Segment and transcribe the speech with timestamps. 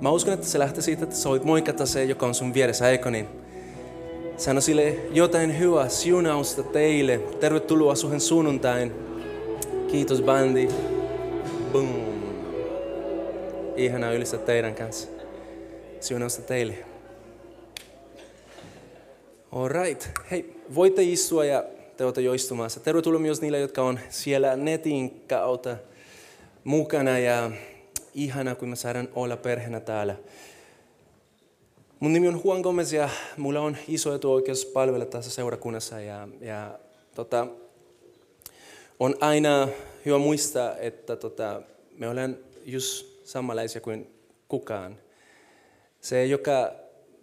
[0.00, 2.90] Mä uskon, että se lähtee siitä, että sä voit moikata se, joka on sun vieressä,
[2.90, 3.28] eikö niin?
[4.36, 7.18] Sano sille jotain hyvää, siunausta teille.
[7.18, 8.92] Tervetuloa suhen sunnuntain.
[9.90, 10.68] Kiitos bandi.
[11.72, 11.88] Boom.
[13.76, 15.08] Ihanaa ylistä teidän kanssa.
[16.00, 16.74] Siunausta teille.
[19.52, 20.08] Alright.
[20.30, 21.64] Hei, voitte istua ja
[21.96, 22.80] te olette jo istumassa.
[22.80, 25.76] Tervetuloa myös niille, jotka on siellä netin kautta
[26.64, 27.50] mukana ja
[28.24, 30.16] ihana, kun me saadaan olla perheenä täällä.
[32.00, 36.78] Mun nimi on Juan Gomez ja mulla on iso etuoikeus palvella tässä seurakunnassa ja, ja
[37.14, 37.46] tota,
[39.00, 39.68] on aina
[40.06, 41.62] hyvä muistaa, että tota,
[41.98, 44.10] me ollaan just samanlaisia kuin
[44.48, 44.98] kukaan.
[46.00, 46.72] Se, joka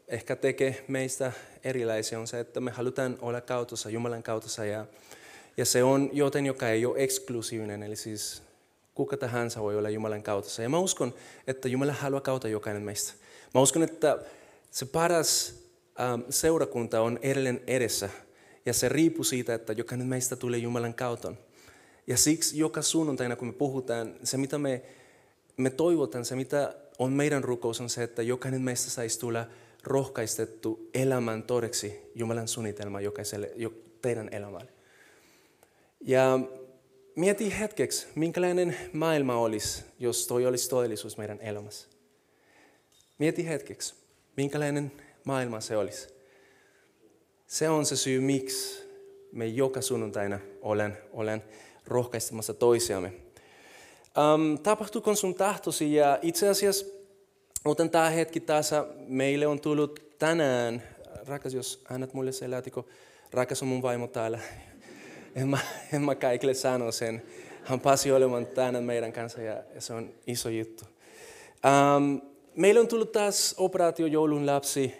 [0.07, 1.31] ehkä tekee meistä
[1.63, 4.65] erilaisia, on se, että me halutaan olla kautossa, Jumalan kautossa.
[4.65, 4.85] Ja,
[5.57, 8.43] ja se on joten, joka ei ole eksklusiivinen, eli siis
[8.95, 10.61] kuka tahansa voi olla Jumalan kautossa.
[10.61, 11.13] Ja mä uskon,
[11.47, 13.13] että Jumala haluaa kautta jokainen meistä.
[13.53, 14.19] Mä uskon, että
[14.71, 15.55] se paras
[15.99, 18.09] ähm, seurakunta on edelleen edessä.
[18.65, 21.37] Ja se riippuu siitä, että jokainen meistä tulee Jumalan kauton.
[22.07, 24.81] Ja siksi joka sunnuntaina, kun me puhutaan, se mitä me,
[25.57, 29.45] me toivotaan, se mitä on meidän rukous, on se, että jokainen meistä saisi tulla
[29.83, 34.73] rohkaistettu elämän todeksi Jumalan suunnitelma jokaiselle, jo, teidän elämälle.
[36.01, 36.39] Ja
[37.15, 41.87] mieti hetkeksi, minkälainen maailma olisi, jos toi olisi todellisuus meidän elämässä.
[43.17, 43.95] Mieti hetkeksi,
[44.37, 44.91] minkälainen
[45.23, 46.07] maailma se olisi.
[47.47, 48.83] Se on se syy, miksi
[49.31, 51.43] me joka sunnuntaina olen, olen
[51.87, 53.13] rohkaistamassa toisiamme.
[54.33, 55.93] Um, tapahtuuko sun tahtosi?
[55.93, 56.85] Ja itse asiassa
[57.65, 58.71] otan tämä hetki taas.
[59.07, 60.83] Meille on tullut tänään,
[61.27, 62.85] rakas jos annat mulle se laatikko,
[63.31, 64.39] rakas on mun vaimo täällä.
[65.35, 65.57] En mä,
[65.93, 67.21] en mä kaikille sano sen.
[67.63, 70.83] Hän pääsi olemaan tänään meidän kanssa ja, se on iso juttu.
[71.65, 72.21] Um,
[72.55, 74.93] meillä on tullut taas operaatio joulun lapsi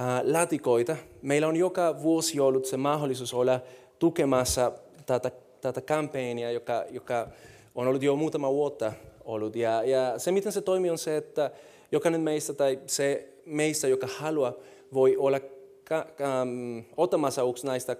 [0.00, 0.96] uh, latikoita.
[1.22, 3.60] Meillä on joka vuosi ollut se mahdollisuus olla
[3.98, 4.72] tukemassa
[5.06, 5.30] tätä,
[5.60, 7.28] tätä kampanjaa, joka, joka
[7.74, 8.92] on ollut jo muutama vuotta
[9.24, 9.56] ollut.
[9.56, 11.50] Ja, ja se, miten se toimii, on se, että
[11.92, 14.52] jokainen meistä tai se meistä, joka haluaa,
[14.94, 15.40] voi olla
[15.84, 16.06] ka,
[16.42, 17.96] um, ottamassa yksi näistä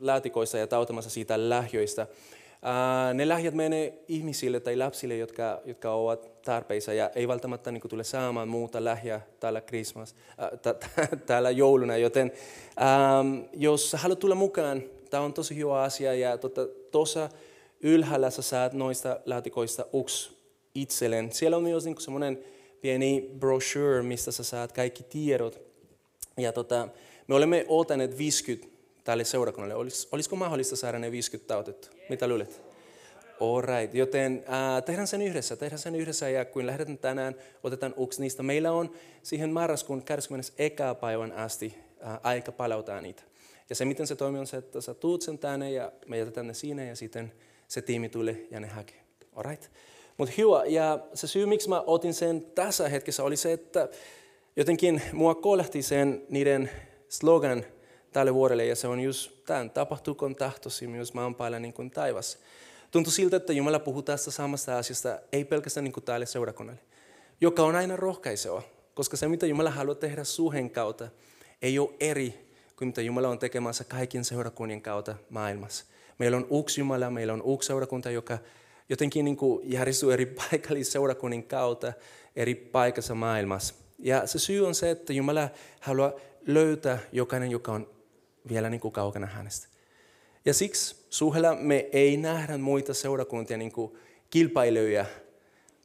[0.00, 2.06] laatikoista ja tautamassa siitä lähjöistä.
[3.14, 7.90] Ne lähjät menee ihmisille tai lapsille, jotka, jotka ovat tarpeissa ja ei välttämättä niin kuin,
[7.90, 10.14] tule saamaan muuta lähjää täällä, Christmas,
[10.66, 11.96] uh, täällä jouluna.
[11.96, 12.32] Joten
[13.20, 16.38] um, jos haluat tulla mukaan, tämä on tosi hyvä asia ja
[16.90, 17.28] tuossa
[17.80, 20.36] ylhäällä sä saat noista laatikoista yksi
[20.74, 21.32] itselleen.
[21.32, 22.44] Siellä on myös niin semmoinen
[22.80, 25.60] pieni brochure, mistä sä saat kaikki tiedot.
[26.36, 26.88] Ja tota,
[27.26, 28.69] me olemme otaneet 50
[29.10, 29.74] tälle seurakunnalle.
[29.74, 31.88] Olis, olisiko mahdollista saada ne 50 tautettu?
[32.08, 32.62] Mitä luulet?
[33.40, 33.94] All right.
[33.94, 38.42] Joten äh, tehdään sen yhdessä, tehdään sen yhdessä ja kun lähdetään tänään, otetaan yksi niistä.
[38.42, 38.90] Meillä on
[39.22, 40.52] siihen marraskuun 21.
[41.00, 41.74] päivän asti
[42.06, 43.22] äh, aika palauttaa niitä.
[43.70, 46.46] Ja se, miten se toimii, on se, että sä tuut sen tänne ja me jätetään
[46.46, 47.32] ne siinä ja sitten
[47.68, 49.00] se tiimi tulee ja ne hakee.
[49.36, 49.70] All right.
[50.16, 50.64] Mutta hyvä.
[50.66, 53.88] Ja se syy, miksi mä otin sen tässä hetkessä, oli se, että
[54.56, 56.70] jotenkin mua kolehti sen niiden
[57.08, 57.64] slogan–
[58.12, 62.38] tälle vuodelle ja se on just tämän, tapahtuuko tahtosi myös maan päällä niin kuin taivas.
[62.90, 66.80] Tuntuu siltä, että Jumala puhuu tästä samasta asiasta, ei pelkästään niin kuin tälle seurakunnalle,
[67.40, 68.62] joka on aina rohkaiseva,
[68.94, 71.08] koska se mitä Jumala haluaa tehdä suhen kautta
[71.62, 75.84] ei ole eri kuin mitä Jumala on tekemässä kaikkien seurakunnien kautta maailmassa.
[76.18, 78.38] Meillä on yksi Jumala, meillä on yksi seurakunta, joka
[78.88, 81.92] jotenkin niin kuin järjestyy eri paikallisseurakunnin kautta
[82.36, 83.74] eri paikassa maailmassa.
[83.98, 85.48] Ja se syy on se, että Jumala
[85.80, 86.12] haluaa
[86.46, 87.90] löytää jokainen, joka on
[88.50, 89.68] vielä niin kuin kaukana hänestä.
[90.44, 93.92] Ja siksi suhella me ei nähdä muita seurakuntia niin kuin
[94.30, 95.06] kilpailijoja,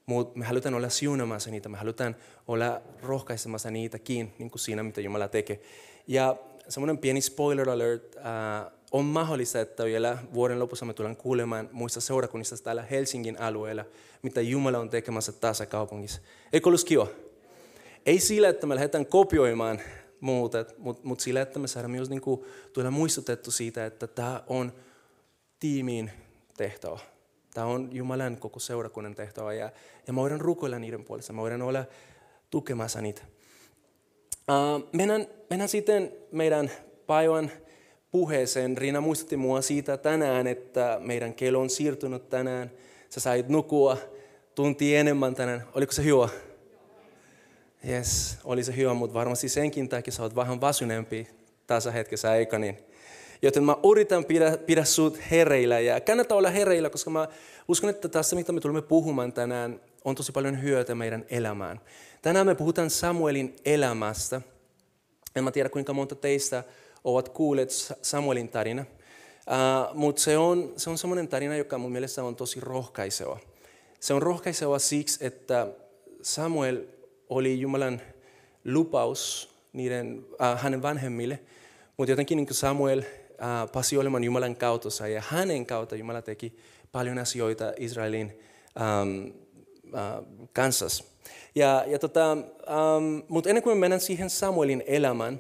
[0.06, 2.16] mutta me halutaan olla siunamassa niitä, me halutaan
[2.48, 5.62] olla rohkaisemassa niitäkin niin kuin siinä, mitä Jumala tekee.
[6.08, 6.36] Ja
[6.70, 12.02] semmoinen pieni spoiler alert, äh, on mahdollista, että vielä vuoden lopussa me tullaan kuulemaan muista
[12.02, 13.86] seurakunnista täällä Helsingin alueella,
[14.22, 16.22] mitä Jumala on tekemässä tässä kaupungissa.
[16.54, 17.08] Eikö olisi kiva?
[18.06, 19.82] Ei sillä, että me lähdetään kopioimaan
[20.26, 24.44] muuta, mutta mut sillä, että me saadaan myös niin kuin, tuoda muistutettu siitä, että tämä
[24.48, 24.74] on
[25.60, 26.12] tiimiin
[26.58, 27.00] tehtävä.
[27.54, 29.72] Tämä on Jumalan koko seurakunnan tehtävä ja,
[30.08, 31.86] ja me voidaan rukoilla niiden puolesta, me voidaan olla
[32.50, 33.22] tukemassa niitä.
[34.52, 36.72] Uh, mennään, mennään sitten meidän
[37.08, 37.52] päivän
[38.12, 38.78] puheeseen.
[38.78, 42.72] Riina muistutti mua siitä tänään, että meidän kello on siirtynyt tänään.
[43.10, 43.98] Sä sait nukua
[44.56, 45.64] tunti enemmän tänään.
[45.74, 46.30] Oliko se hyvä?
[47.90, 51.28] Yes, oli se hyvä, mutta varmasti senkin takia sä oot vähän väsyneempi
[51.68, 52.78] tässä hetkessä, eikä niin?
[53.42, 57.28] Joten mä yritän pidä, pidä sut hereillä ja kannattaa olla hereillä, koska mä
[57.68, 61.82] uskon, että tässä mitä me tulemme puhumaan tänään on tosi paljon hyötyä meidän elämään.
[62.22, 64.42] Tänään me puhutaan Samuelin elämästä.
[65.36, 66.64] En mä tiedä kuinka monta teistä
[67.04, 67.70] ovat kuulleet
[68.02, 72.60] Samuelin tarina, uh, mutta se on, se on semmoinen tarina, joka mun mielestä on tosi
[72.60, 73.40] rohkaiseva.
[74.00, 75.68] Se on rohkaiseva siksi, että
[76.22, 76.82] Samuel
[77.30, 78.02] oli Jumalan
[78.66, 81.40] lupaus niiden, uh, hänen vanhemmille,
[81.98, 86.58] mutta jotenkin niin Samuel uh, pasi olemaan Jumalan kautta ja hänen kautta Jumala teki
[86.92, 88.40] paljon asioita Israelin
[89.02, 89.26] um,
[89.86, 91.04] uh, kanssa.
[91.56, 95.40] Ja, ja tota, um, mutta ennen kuin me mennään siihen Samuelin elämään,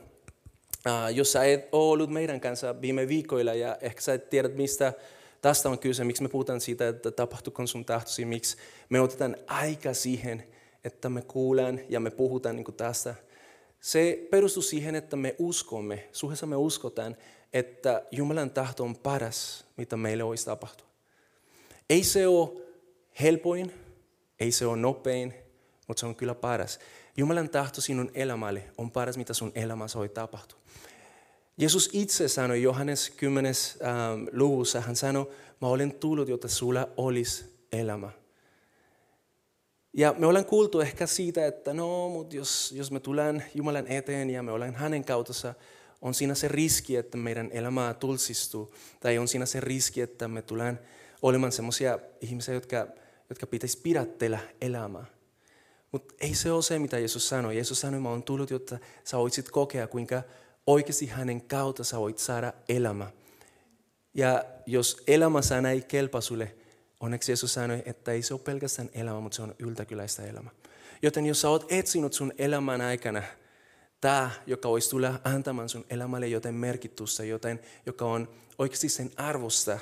[0.88, 4.48] uh, jos sä et ole ollut meidän kanssa viime viikoilla ja ehkä sä et tiedä,
[4.48, 4.94] mistä
[5.42, 8.58] tästä on kyse, miksi me puhutaan siitä, että tapahtuuko sun tahtosi, miksi
[8.90, 10.44] me otetaan aika siihen,
[10.86, 13.16] että me kuullaan ja me puhutaan niin tästä.
[13.80, 17.18] Se perustuu siihen, että me uskomme, suhteessa me uskotaan,
[17.54, 20.88] että Jumalan tahto on paras, mitä meille olisi tapahtua.
[21.90, 22.50] Ei se ole
[23.22, 23.72] helpoin,
[24.40, 25.34] ei se ole nopein,
[25.88, 26.80] mutta se on kyllä paras.
[27.18, 30.60] Jumalan tahto sinun elämälle on paras, mitä sun elämässä voi tapahtua.
[31.58, 33.54] Jeesus itse sanoi Johannes 10.
[33.82, 35.32] Ähm, luvussa, hän sanoi,
[35.62, 38.25] mä olen tullut, jotta sulla olisi elämä.
[39.98, 44.30] Ja me ollaan kuultu ehkä siitä, että no, mutta jos, jos me tullaan Jumalan eteen
[44.30, 45.54] ja me ollaan hänen kautossa,
[46.02, 48.74] on siinä se riski, että meidän elämää tulsistuu.
[49.00, 50.80] Tai on siinä se riski, että me tullaan
[51.22, 52.88] olemaan sellaisia ihmisiä, jotka,
[53.30, 55.06] jotka pitäisi pidättellä elämää.
[55.92, 57.56] Mutta ei se ole se, mitä Jeesus sanoi.
[57.56, 60.24] Jeesus sanoi, mä oon tullut, jotta sä voisit kokea, kuinka
[60.68, 63.12] oikeasti hänen kautta sä voit saada elämä.
[64.14, 66.56] Ja jos elämä sana ei kelpaa sulle,
[67.00, 70.50] onneksi Jeesus sanoi, että ei se ole pelkästään elämä, mutta se on yltäkyläistä elämä.
[71.02, 73.24] Joten jos sä oot etsinyt sun elämän aikana
[74.02, 79.80] tämä, joka voisi tulla antamaan sun elämälle joten merkitystä, joten joka on oikeasti sen arvosta,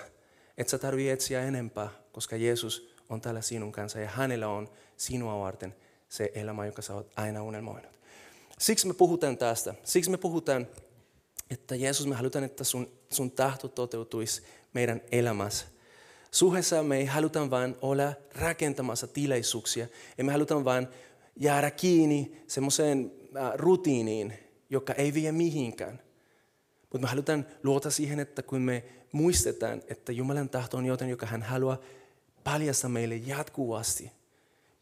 [0.58, 5.40] että sä tarvii etsiä enempää, koska Jeesus on täällä sinun kanssa ja hänellä on sinua
[5.40, 5.76] varten
[6.10, 7.92] se elämä, joka sä oot aina unelmoinut.
[8.60, 9.74] Siksi me puhutaan tästä.
[9.84, 10.68] Siksi me puhutaan,
[11.52, 14.44] että Jeesus, me halutaan, että sun, sun tahto toteutuisi
[14.74, 15.66] meidän elämässä.
[16.34, 19.88] Suhessa me ei haluta vain olla rakentamassa tilaisuuksia.
[20.18, 20.88] Emme haluta vain
[21.36, 24.34] jäädä kiinni semmoiseen äh, rutiiniin,
[24.70, 26.00] joka ei vie mihinkään.
[26.82, 31.26] Mutta me halutaan luota siihen, että kun me muistetaan, että Jumalan tahto on jotain, joka
[31.26, 31.78] hän haluaa
[32.44, 34.12] paljastaa meille jatkuvasti–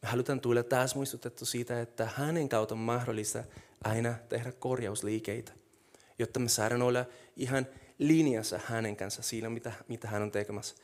[0.02, 3.44] me halutaan tulla taas muistutettu siitä, että hänen kautta on mahdollista
[3.84, 5.52] aina tehdä korjausliikeitä,
[6.20, 7.06] jotta me saadaan olla
[7.38, 7.68] ihan
[8.00, 10.76] linjassa hänen kanssa siinä, mitä, mitä hän on tekemässä.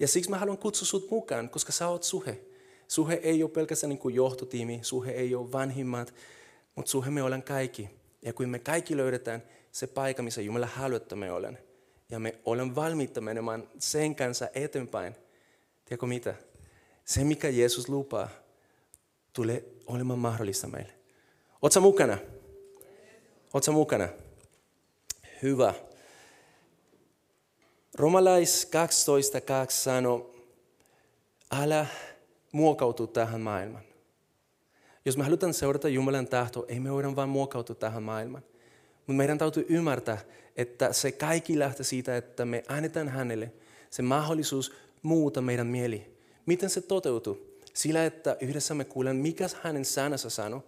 [0.00, 2.40] Ja siksi mä haluan kutsua sut mukaan, koska sä oot suhe.
[2.88, 6.14] Suhe ei ole pelkästään niin kuin johtotiimi, suhe ei ole vanhimmat,
[6.74, 7.90] mutta suhe me ollaan kaikki.
[8.22, 9.42] Ja kun me kaikki löydetään
[9.72, 11.58] se paikka, missä Jumala haluaa, että me olen,
[12.10, 15.14] ja me olemme valmiita menemään sen kanssa eteenpäin,
[15.84, 16.34] tiedätkö mitä?
[17.04, 18.28] Se, mikä Jeesus lupaa,
[19.32, 20.92] tulee olemaan mahdollista meille.
[21.62, 22.18] Oletko mukana?
[23.54, 24.08] Oletko mukana?
[25.42, 25.74] Hyvä.
[28.00, 28.68] Romalais
[29.66, 30.34] 12.2 sanoo,
[31.52, 31.86] älä
[32.52, 33.84] muokautu tähän maailmaan.
[35.04, 38.44] Jos me halutaan seurata Jumalan tahto, ei me voida vain muokautua tähän maailmaan.
[38.96, 40.18] Mutta meidän täytyy ymmärtää,
[40.56, 43.52] että se kaikki lähtee siitä, että me annetaan hänelle
[43.90, 46.16] se mahdollisuus muuta meidän mieli.
[46.46, 47.58] Miten se toteutuu?
[47.74, 50.64] Sillä, että yhdessä me kuulemme, mikä hänen sanansa sanoo,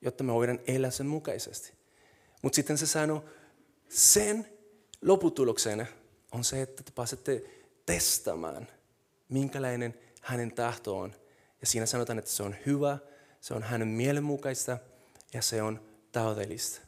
[0.00, 1.72] jotta me voidaan elää sen mukaisesti.
[2.42, 3.24] Mutta sitten se sanoo,
[3.88, 4.46] sen
[5.02, 5.86] lopputuloksena
[6.34, 7.42] on se, että te pääsette
[7.86, 8.68] testamaan,
[9.28, 11.14] minkälainen hänen tahto on.
[11.60, 12.98] Ja siinä sanotaan, että se on hyvä,
[13.40, 14.78] se on hänen mielenmukaista
[15.34, 15.80] ja se on
[16.12, 16.80] täydellistä.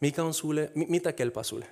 [0.00, 1.66] Mikä on sulle, mitä kelpaa sulle?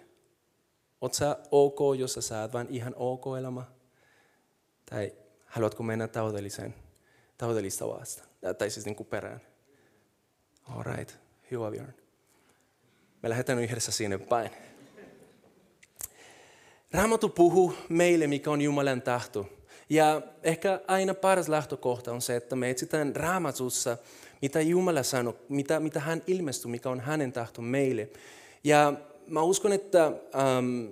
[1.01, 3.65] Oletko sä ok, jos sä saat vain ihan ok elämä?
[4.91, 5.13] Tai
[5.47, 6.75] haluatko mennä täydelliseen,
[7.39, 8.29] täydellistä vastaan?
[8.59, 9.41] Tai siis niin kuin perään.
[10.63, 11.15] All right,
[11.51, 11.95] hyvä Björn.
[13.23, 14.51] Me lähdetään yhdessä sinne päin.
[16.93, 19.47] Raamattu puhuu meille, mikä on Jumalan tahto.
[19.91, 23.97] Ja ehkä aina paras lähtökohta on se, että me etsitään raamatussa,
[24.43, 28.09] mitä Jumala sanoo, mitä, mitä hän ilmestyy, mikä on hänen tahto meille.
[28.65, 28.93] Ja
[29.27, 30.07] mä uskon, että
[30.59, 30.89] um,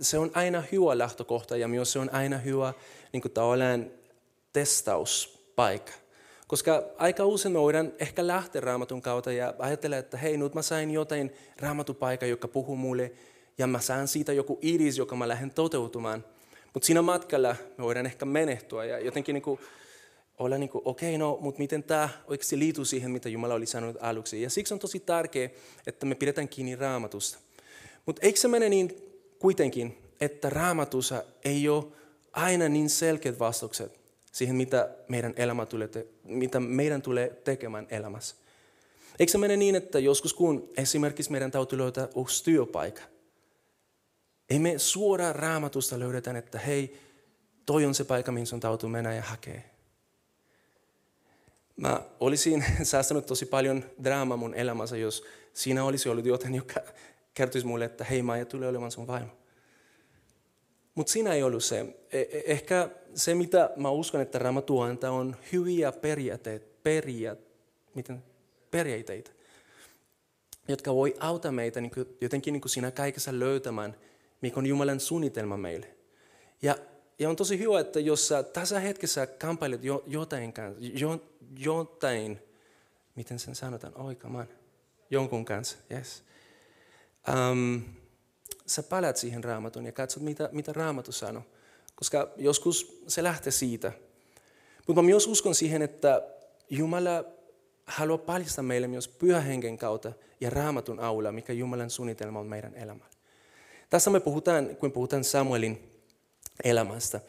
[0.00, 2.72] se on aina hyvä lähtökohta ja myös se on aina hyvä
[3.12, 3.90] niin kuin tavallaan
[4.52, 5.92] testauspaikka.
[6.46, 10.62] Koska aika usein me voidaan ehkä lähteä raamatun kautta ja ajatella, että hei, nyt mä
[10.62, 13.12] sain jotain raamatupaikan, joka puhuu mulle,
[13.58, 16.24] ja mä saan siitä joku iris, joka mä lähden toteutumaan.
[16.74, 19.60] Mutta siinä matkalla me voidaan ehkä menehtyä ja jotenkin niin kuin
[20.38, 23.66] olla niin kuin, okei, okay, no, mutta miten tämä oikeasti liittyy siihen, mitä Jumala oli
[23.66, 24.42] sanonut aluksi.
[24.42, 25.50] Ja siksi on tosi tärkeää,
[25.86, 27.38] että me pidetään kiinni raamatusta.
[28.06, 29.02] Mutta eikö se mene niin
[29.38, 31.84] kuitenkin, että raamatussa ei ole
[32.32, 34.00] aina niin selkeät vastaukset
[34.32, 38.36] siihen, mitä meidän, elämä tulee te- mitä meidän tulee tekemään elämässä.
[39.18, 43.02] Eikö se mene niin, että joskus kun esimerkiksi meidän täytyy löytää uusi työpaikka,
[44.50, 46.98] ei me suoraan raamatusta löydetä, että hei,
[47.66, 49.60] toi on se paikka, mihin sun täytyy mennä ja hakea.
[51.76, 56.80] Mä olisin säästänyt tosi paljon draamaa mun elämässä, jos siinä olisi ollut jotain, joka
[57.34, 59.32] kertoisi mulle, että hei, Maija tulee olemaan sun vaimo.
[60.94, 61.80] Mutta siinä ei ollut se.
[62.12, 67.38] E- e- ehkä se, mitä mä uskon, että Raamattu antaa, on hyviä periaatteita, periaat,
[67.94, 68.22] miten,
[68.70, 69.30] periaatteita,
[70.68, 73.96] jotka voi auttaa meitä niin kuin, jotenkin niin kuin siinä kaikessa löytämään,
[74.40, 75.96] mikä on Jumalan suunnitelma meille.
[76.62, 76.76] Ja,
[77.18, 81.20] ja on tosi hyvä, että jos sä tässä hetkessä kamppailet jo, jotain, jo,
[81.58, 82.38] jotain,
[83.14, 84.48] miten sen sanotaan, oikamaan,
[85.10, 86.22] jonkun kanssa, yes.
[87.50, 87.82] Um,
[88.66, 91.42] sä palat siihen raamatun ja katsot, mitä, mitä raamattu sanoo.
[91.94, 93.92] Koska joskus se lähtee siitä.
[94.86, 96.22] Mutta mä myös uskon siihen, että
[96.70, 97.24] Jumala
[97.86, 103.15] haluaa paljastaa meille myös pyhähengen kautta ja raamatun aula, mikä Jumalan suunnitelma on meidän elämällä.
[103.90, 105.78] Tässä me puhutaan, kun puhutaan Samuelin
[106.64, 107.20] elämästä.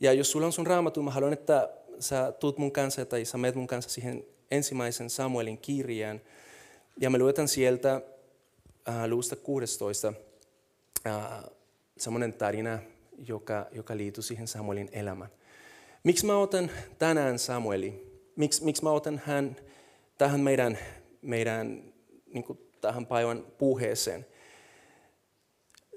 [0.00, 3.38] Ja jos sulla on sun raamattu, mä haluan, että sä tuut mun kanssa tai sä
[3.38, 6.20] menet mun kanssa siihen ensimmäisen Samuelin kirjaan.
[7.00, 8.02] Ja me luetaan sieltä
[8.88, 10.12] äh, luusta 16
[11.06, 11.22] äh,
[11.98, 12.78] semmoinen tarina,
[13.28, 15.30] joka, joka liittyy siihen Samuelin elämään.
[16.04, 18.12] Miksi mä otan tänään Samueli?
[18.36, 19.56] Miksi, miksi mä otan hän
[20.18, 20.78] tähän meidän,
[21.22, 21.92] meidän
[22.26, 24.26] niin kuin tähän päivän puheeseen?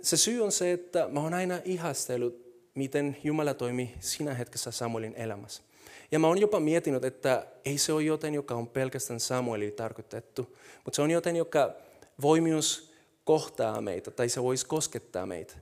[0.05, 2.45] Se syy on se, että mä oon aina ihastellut,
[2.75, 5.63] miten Jumala toimi siinä hetkessä Samuelin elämässä.
[6.11, 10.57] Ja mä oon jopa miettinyt, että ei se ole joten, joka on pelkästään Samuelille tarkoitettu,
[10.83, 11.73] mutta se on joten, joka
[12.21, 12.93] voi myös
[13.23, 15.53] kohtaa meitä tai se voisi koskettaa meitä.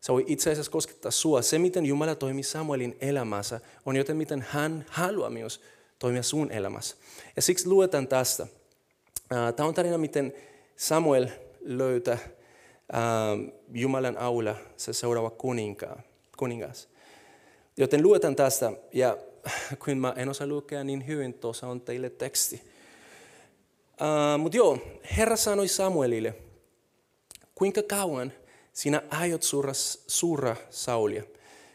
[0.00, 1.42] Se voi itse asiassa koskettaa sua.
[1.42, 5.60] Se, miten Jumala toimii Samuelin elämässä, on joten, miten hän haluaa myös
[5.98, 6.96] toimia sun elämässä.
[7.36, 8.46] Ja siksi luetaan tästä.
[9.56, 10.32] Tämä on tarina, miten
[10.76, 11.28] Samuel
[11.60, 12.18] löytää
[13.72, 16.00] Jumalan aula se seuraava kuninkaa,
[16.36, 16.88] kuningas.
[17.76, 19.18] Joten luetaan tästä, ja
[19.84, 22.62] kun mä en osaa lukea niin hyvin, tuossa on teille teksti.
[24.00, 24.78] Uh, Mutta joo,
[25.16, 26.34] Herra sanoi Samuelille,
[27.54, 28.32] kuinka kauan
[28.72, 29.72] sinä aiot surra,
[30.06, 31.22] surra Saulia.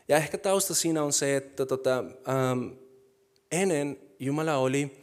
[0.08, 2.70] Ja ehkä tausta siinä on se, että tota, ähm,
[3.52, 5.03] ennen Jumala oli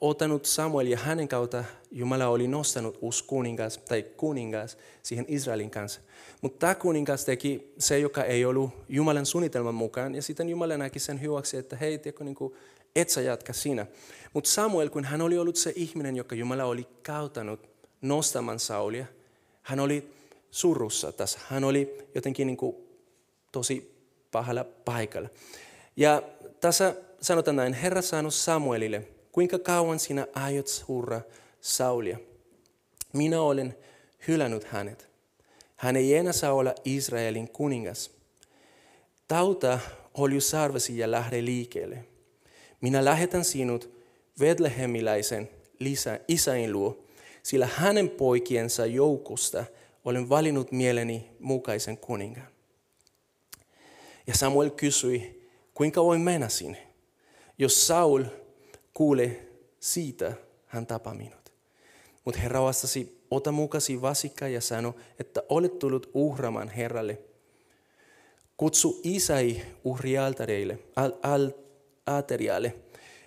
[0.00, 6.00] ottanut Samuel ja hänen kautta Jumala oli nostanut uusi kuningas tai kuningas siihen Israelin kanssa.
[6.40, 10.14] Mutta tämä kuningas teki se, joka ei ollut Jumalan suunnitelman mukaan.
[10.14, 12.54] Ja sitten Jumala näki sen hyväksi, että hei, tiedätkö, niin kuin,
[12.96, 13.86] et sä jatka siinä.
[14.32, 17.68] Mutta Samuel, kun hän oli ollut se ihminen, joka Jumala oli kautanut
[18.02, 19.06] nostamaan Saulia,
[19.62, 20.10] hän oli
[20.50, 21.38] surussa tässä.
[21.48, 22.76] Hän oli jotenkin niin kuin
[23.52, 23.94] tosi
[24.32, 25.28] pahalla paikalla.
[25.96, 26.22] Ja
[26.60, 31.20] tässä sanotaan näin, Herra sanoi Samuelille, kuinka kauan sinä aiot surra
[31.60, 32.18] Saulia?
[33.12, 33.74] Minä olen
[34.28, 35.08] hylännyt hänet.
[35.76, 38.10] Hän ei enää saa olla Israelin kuningas.
[39.28, 39.78] Tauta
[40.14, 42.04] oli sarvesi ja lähde liikkeelle.
[42.80, 43.90] Minä lähetän sinut
[44.40, 45.50] Vetlehemiläisen
[46.28, 47.04] Isain luo,
[47.42, 49.64] sillä hänen poikiensa joukosta–
[50.04, 52.48] olen valinnut mieleni mukaisen kuningan.
[54.26, 56.86] Ja Samuel kysyi, kuinka voin mennä sinne?
[57.58, 58.24] Jos Saul
[58.98, 59.48] kuulee
[59.80, 60.32] siitä,
[60.66, 61.52] hän tapaa minut.
[62.24, 67.18] Mutta Herra vastasi, ota mukasi vasikka ja sano, että olet tullut uhramaan Herralle.
[68.56, 71.50] Kutsu Isai uhrialtareille, al, al,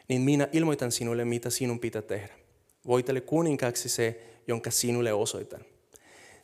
[0.07, 2.33] niin minä ilmoitan sinulle, mitä sinun pitää tehdä.
[2.87, 5.61] Voitele kuninkaaksi se, jonka sinulle osoitan.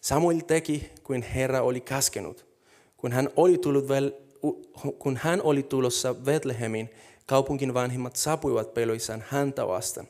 [0.01, 2.45] Samuel teki kuin Herra oli käskenut.
[2.97, 4.11] Kun hän oli, tullut vel,
[4.99, 6.89] kun hän oli tulossa Betlehemin,
[7.27, 10.07] kaupunkin vanhimmat saapuivat peloissaan häntä vastaan.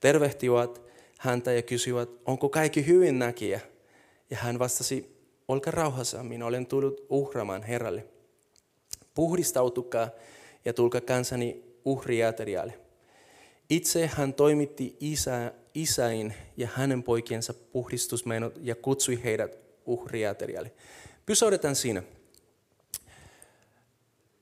[0.00, 0.82] Tervehtivät
[1.18, 3.60] häntä ja kysyivät, onko kaikki hyvin näkijä?
[4.30, 5.16] Ja hän vastasi,
[5.48, 8.06] olkaa rauhassa, minä olen tullut uhramaan Herralle.
[9.14, 10.10] Puhdistautukaa
[10.64, 12.78] ja tulkaa kansani uhriateriaalle.
[13.70, 20.72] Itse hän toimitti isä, isäin ja hänen poikiensa puhdistusmenot ja kutsui heidät uhriaterialle.
[21.26, 22.02] Pysäytetään siinä.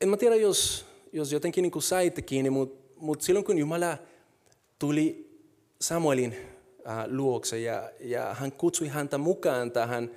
[0.00, 3.98] En mä tiedä, jos, jos jotenkin niin kuin saitte kiinni, mutta mut silloin kun Jumala
[4.78, 5.32] tuli
[5.80, 6.36] Samuelin
[7.06, 10.10] luokse ja, ja hän kutsui häntä mukaan tähän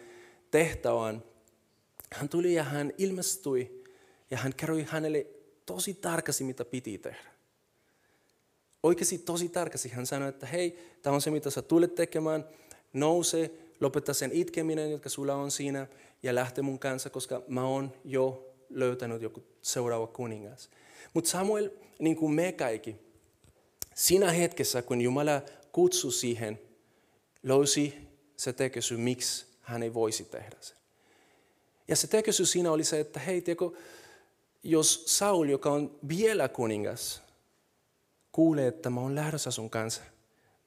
[0.52, 1.24] tehtävään.
[2.14, 3.84] Hän tuli ja hän ilmestyi
[4.32, 5.26] ja hän kerroi hänelle
[5.66, 7.36] tosi tarkasti, mitä piti tehdä.
[8.84, 12.46] Oikeasti tosi tarkasti hän sanoi, että hei, tämä on se, mitä sä tulet tekemään.
[12.94, 15.88] Nouse, lopeta sen itkeminen, jotka sulla on siinä,
[16.24, 20.70] ja lähte mun kanssa, koska mä oon jo löytänyt joku seuraava kuningas.
[21.14, 21.70] Mutta Samuel,
[22.00, 22.96] niin kuin me kaikki,
[23.96, 26.60] siinä hetkessä, kun Jumala kutsui siihen,
[27.44, 27.94] löysi
[28.38, 30.78] se tekesy, miksi hän ei voisi tehdä sen.
[31.88, 33.72] Ja se tekesy siinä oli se, että hei, tiedätkö,
[34.64, 37.22] jos Saul, joka on vielä kuningas,
[38.32, 40.02] kuulee, että mä oon lähdössä sun kanssa,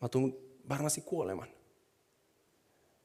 [0.03, 1.49] mä tuun varmasti kuolemaan.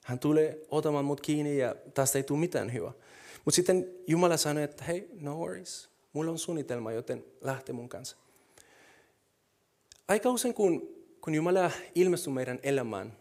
[0.03, 2.91] Hän tulee otamaan mut kiinni ja tästä ei tule mitään hyvää.
[3.45, 8.17] Mutta sitten Jumala sanoi, että hei, no worries, mulla on suunnitelma, joten lähte mun kanssa.
[10.07, 13.17] Aika usein, kun, kun Jumala ilmestyy meidän elämään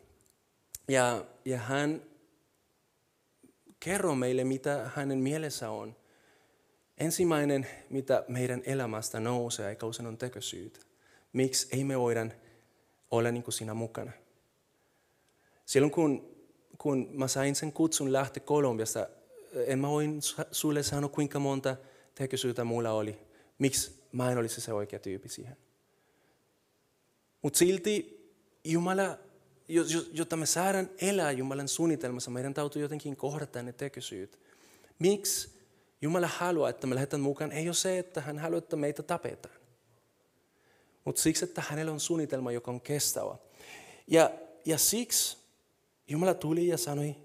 [0.89, 2.03] ja, ja hän
[3.81, 5.97] kerro meille, mitä hänen mielessä on.
[6.99, 10.87] Ensimmäinen, mitä meidän elämästä nousee, aika usein on tekosyyt.
[11.33, 12.27] Miksi ei me voida
[13.11, 14.13] olla niin kuin siinä mukana?
[15.67, 16.37] Silloin kun,
[16.79, 19.09] kun mä sain sen kutsun lähti Kolumbiasta,
[19.67, 20.21] en mä voin
[20.51, 21.77] sulle sanoa kuinka monta
[22.15, 23.19] tekosyytä mulla oli.
[23.59, 25.57] Miksi mä en olisi se oikea tyyppi siihen.
[27.43, 28.23] Mutta silti
[28.65, 29.19] Jumala
[30.13, 34.41] jotta me saadaan elää Jumalan suunnitelmassa, meidän täytyy jotenkin kohdata ne tekosyyt.
[34.99, 35.51] Miksi
[36.03, 39.55] Jumala haluaa, että me lähdetään mukaan, ei ole se, että hän haluaa, että meitä tapetaan.
[41.05, 43.37] Mutta siksi, että hänellä on suunnitelma, joka on kestävä.
[44.07, 44.31] Ja,
[44.65, 45.39] ja siksi
[46.13, 47.17] Jumala tuli ja sanoi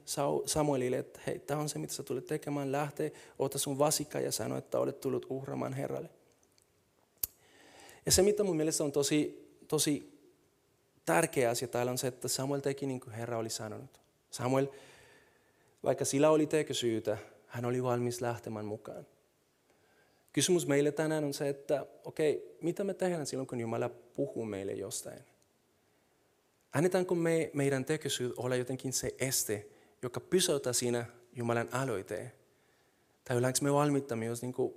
[0.46, 4.32] Samuelille, että hei, tämä on se, mitä sä tulet tekemään, lähtee, ota sun vasikka ja
[4.32, 6.10] sanoi, että olet tullut uhramaan Herralle.
[8.06, 10.20] Ja se, mitä mun mielestä on tosi, tosi
[11.06, 14.00] tärkeä asia täällä on se, että Samuel teki niin kuin Herra oli sanonut.
[14.32, 14.68] Samuel,
[15.84, 19.06] vaikka sillä oli tekosyytä, hän oli valmis lähtemään mukaan.
[20.34, 24.46] Kysymys meille tänään on se, että okei, okay, mitä me tehdään silloin, kun Jumala puhuu
[24.46, 25.37] meille jostain?
[26.78, 29.68] Annetaanko me, meidän tekosyy olla jotenkin se este,
[30.02, 32.32] joka pysäyttää siinä Jumalan aloiteen?
[33.24, 34.74] Tai ollaanko me valmiita myös niin kuin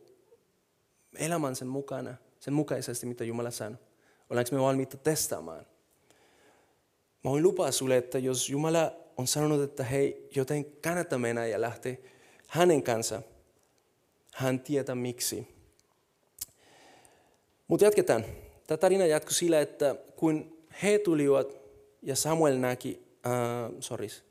[1.19, 3.79] elämään sen mukana, sen mukaisesti, mitä Jumala sanoo?
[4.31, 5.67] Ollaanko me valmiita testaamaan?
[7.25, 11.61] Mä voin lupaa sulle, että jos Jumala on sanonut, että hei, joten kannattaa mennä ja
[11.61, 11.97] lähteä
[12.47, 13.23] hänen kanssa,
[14.35, 15.49] hän tietää miksi.
[17.69, 18.25] Mutta jatketaan.
[18.67, 21.60] Tämä tarina jatkuu sillä, että kun he tulivat
[22.03, 24.25] ja Samuel näki, uh, soris,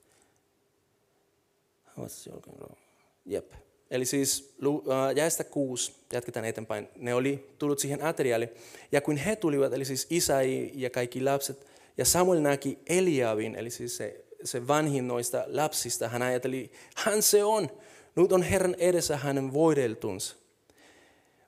[3.25, 3.51] Jep.
[3.91, 4.83] Eli siis uh,
[5.15, 8.53] jäistä kuusi, jatketaan eteenpäin, ne oli tullut siihen aterialle.
[8.91, 13.69] Ja kun he tulivat, eli siis Isai ja kaikki lapset, ja Samuel näki Eliavin, eli
[13.69, 16.07] siis se, se vanhin noista lapsista.
[16.07, 17.69] Hän ajatteli, hän se on.
[18.15, 20.35] Nyt on Herran edessä hänen voideltunsa.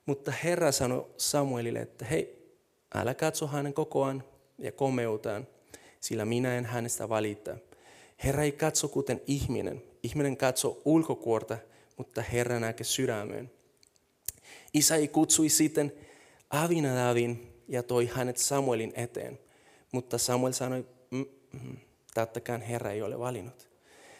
[0.06, 2.52] Mutta Herra sanoi Samuelille, että hei,
[2.94, 4.24] älä katso hänen kokoaan
[4.58, 5.46] ja komeutaan,
[6.02, 7.56] sillä minä en hänestä valita.
[8.24, 9.82] Herra ei katso kuten ihminen.
[10.02, 11.58] Ihminen katso ulkokuorta,
[11.96, 13.50] mutta Herra näkee sydämeen.
[14.74, 15.92] Isai kutsui sitten
[16.50, 19.38] Avinadavin ja toi hänet Samuelin eteen.
[19.92, 21.76] Mutta Samuel sanoi, mm, mm,
[22.14, 23.68] tättäkään Herra ei ole valinnut.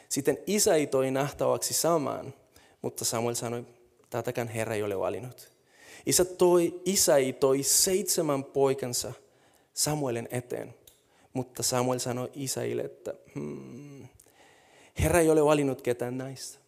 [0.08, 2.34] Sitten isä ei toi nähtäväksi samaan,
[2.82, 3.66] mutta Samuel sanoi,
[4.10, 5.52] tätäkään Herra ei ole valinnut.
[6.06, 9.12] Isä, toi, isä ei toi seitsemän poikansa
[9.74, 10.74] Samuelin eteen,
[11.32, 14.08] mutta Samuel sanoi isäille, että hmm,
[15.00, 16.58] Herra ei ole valinnut ketään näistä.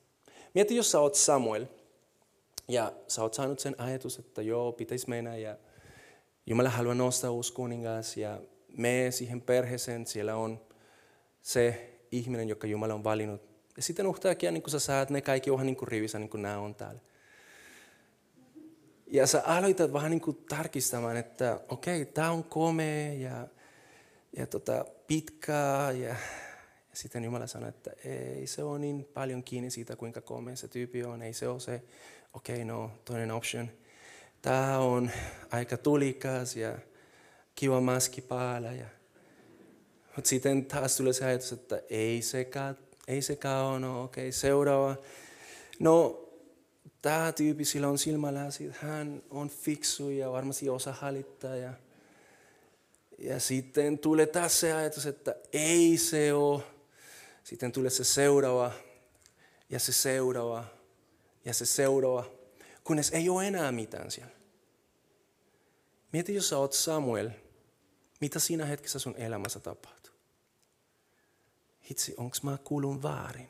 [0.55, 1.67] Mieti, jos sä oot Samuel
[2.69, 5.57] ja sä oot saanut sen ajatus, että joo, pitäisi mennä ja
[6.47, 8.41] Jumala haluaa nostaa uusi kuningas ja
[8.77, 10.61] me siihen perheeseen, siellä on
[11.43, 13.43] se ihminen, joka Jumala on valinnut.
[13.77, 16.59] Ja sitten yhtäkkiä niin kun sä saat ne kaikki vähän niin rivissä, niin kuin nämä
[16.59, 17.01] on täällä.
[19.07, 23.49] Ja sä aloitat vähän niin kuin tarkistamaan, että okei, okay, tämä on komea ja,
[24.37, 25.53] ja tota, pitkä.
[25.99, 26.17] Ja, ja
[26.93, 31.05] sitten Jumala sanoo, että ei se ole niin paljon kiinni siitä, kuinka komea se tyyppi
[31.05, 31.23] on.
[31.23, 31.83] Ei se ole se,
[32.33, 33.71] okei, okay, no, toinen option.
[34.43, 35.11] Tämä on
[35.51, 36.79] aika tulikas ja
[37.55, 38.73] kiva maski päällä.
[38.73, 38.87] Ja...
[40.17, 44.33] Mutta sitten taas tulee se ajatus, että ei sekaan, ei sekaan ole, no okei, okay,
[44.33, 44.97] seuraava.
[45.79, 46.29] No,
[47.03, 51.57] tämä tyyppi, sillä on silmälasit, hän on fiksu ja varmasti osa hallittaa.
[51.57, 51.73] Ja,
[53.19, 56.63] ja sitten tulee taas se ajatus, että ei se ole.
[57.45, 58.73] Sitten tulee se seuraava
[59.71, 60.65] ja se seuraava
[61.45, 62.31] ja se seuraava,
[62.85, 64.35] kunnes ei ole enää mitään siellä.
[66.13, 67.31] Mieti, jos sä oot Samuel–
[68.21, 70.15] Mitä siinä hetkessä sun elämässä tapahtuu?
[71.91, 73.49] Hitsi, onko mä kuulun väärin?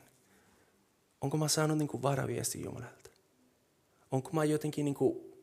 [1.21, 3.09] Onko mä saanut niin varaviesti Jumalalta?
[4.11, 5.33] Onko mä jotenkin niin kuin,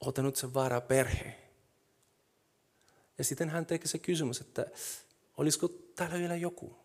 [0.00, 1.41] ottanut sen vara perhe?
[3.18, 4.66] Ja sitten hän tekee se kysymys, että
[5.36, 6.76] olisiko täällä vielä joku?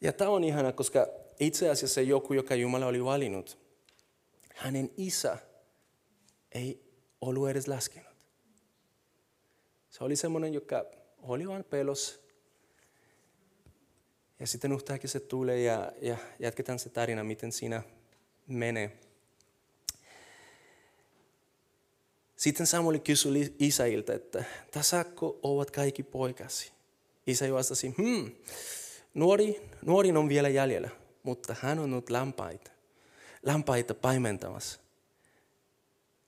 [0.00, 1.06] Ja tämä on ihana, koska
[1.40, 3.58] itse asiassa joku, joka Jumala oli valinnut,
[4.54, 5.38] hänen isä
[6.52, 6.84] ei
[7.20, 8.14] ollut edes laskenut.
[9.90, 10.84] Se oli semmoinen, joka
[11.18, 12.24] oli vain pelos.
[14.40, 17.82] Ja sitten yhtäkkiä se tulee ja, ja jatketaan se tarina, miten siinä
[18.46, 18.98] menee.
[22.44, 26.72] Sitten Samuel kysyi isäiltä, että tasakko ovat kaikki poikasi?
[27.26, 28.30] Isä vastasi, hmm,
[29.14, 30.88] nuori, nuori on vielä jäljellä,
[31.22, 32.70] mutta hän on nyt lampaita,
[33.46, 34.80] lampaita paimentamassa.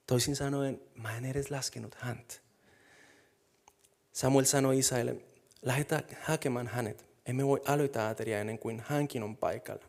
[0.07, 2.35] Toisin sanoen, mä en edes laskenut häntä.
[4.13, 5.17] Samuel sanoi isälle,
[5.63, 7.05] lähetä hakemaan hänet.
[7.27, 9.85] Emme voi älytä ateria ennen kuin hänkin on paikalla.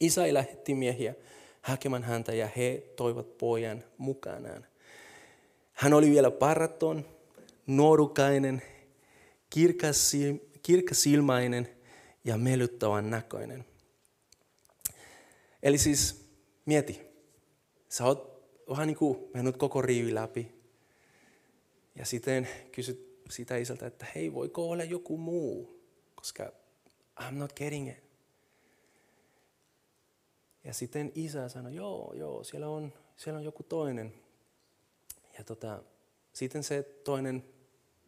[0.00, 1.14] Isä lähetti miehiä
[1.62, 4.66] hakemaan häntä ja he toivat pojan mukanaan.
[5.80, 7.04] Hän oli vielä paraton,
[7.66, 8.62] nuorukainen,
[10.62, 11.68] kirkasilmainen
[12.24, 13.64] ja melyttävän näköinen.
[15.62, 16.30] Eli siis
[16.66, 17.00] mieti,
[17.88, 20.54] sä oot vähän niin kuin mennyt koko riivi läpi.
[21.94, 26.52] Ja sitten kysyt sitä isältä, että hei, voiko olla joku muu, koska
[27.20, 28.04] I'm not getting it.
[30.64, 34.14] Ja sitten isä sanoi, joo, joo, siellä on, siellä on joku toinen.
[35.38, 35.82] Ja tota,
[36.32, 37.44] sitten se toinen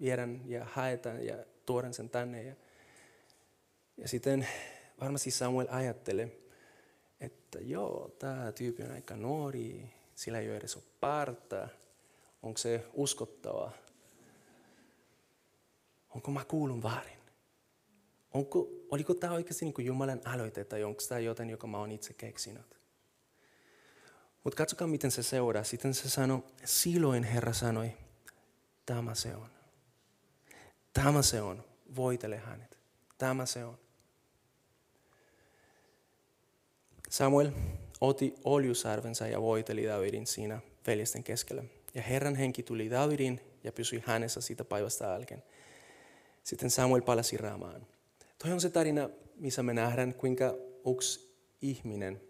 [0.01, 2.43] viedään ja haetaan ja tuodaan sen tänne.
[2.43, 2.55] Ja,
[3.97, 4.49] ja sitten
[5.01, 6.39] varmasti Samuel ajattelee,
[7.21, 11.69] että joo, tämä tyyppi on aika nuori, sillä ei ole edes ole parta.
[12.43, 13.73] Onko se uskottava?
[16.15, 17.19] Onko mä kuulun väärin?
[18.35, 22.15] Onko, oliko tämä oikeasti niin Jumalan aloite tai onko tämä jotain, joka mä oon itse
[22.15, 22.82] keksinyt?
[24.45, 25.65] Mutta katsokaa, miten se seuraa.
[25.65, 27.93] Sitten se sanoi, silloin Herra sanoi,
[28.87, 29.51] tämä se on.
[30.93, 31.65] Tämä se on,
[31.97, 32.79] voitele hänet.
[33.19, 33.79] Tämä se on.
[37.11, 37.51] Samuel
[38.01, 41.65] otti oljusarvensa ja voiteli Davidin siinä veljesten keskellä.
[41.95, 45.43] Ja Herran henki tuli Davidin ja pysyi hänessä siitä päivästä alkeen.
[46.45, 47.87] Sitten Samuel palasi Raamaan.
[48.39, 50.55] Toi on se tarina, missä me nähdään, kuinka
[50.87, 52.21] yksi ihminen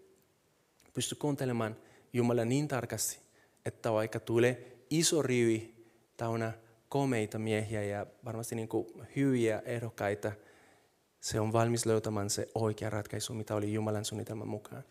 [0.93, 1.77] pystyy kuuntelemaan
[2.13, 3.19] Jumala niin tarkasti,
[3.65, 5.73] että vaikka tulee iso rivi
[6.17, 6.53] täynnä
[6.89, 10.31] komeita miehiä ja varmasti niin kuin hyviä ehdokkaita,
[11.21, 14.83] se on valmis löytämään se oikea ratkaisu, mitä oli Jumalan suunnitelman mukaan.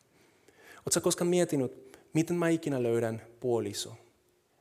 [0.86, 3.96] Oletko koskaan miettinyt, miten mä ikinä löydän puoliso?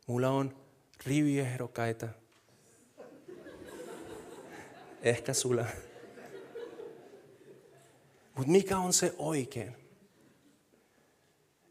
[0.07, 0.55] Mulla on
[1.05, 2.07] rivi ehdokkaita.
[5.01, 5.65] Ehkä sulla.
[8.35, 9.75] Mutta mikä on se oikein?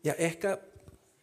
[0.04, 0.58] Ja ehkä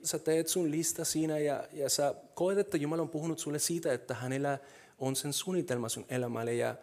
[0.04, 3.94] sä teet sun lista siinä ja, ja sä koet, että Jumala on puhunut sulle siitä,
[3.94, 4.60] että hänellä
[4.98, 6.54] on sen suunnitelma sun elämälle.
[6.54, 6.76] Ja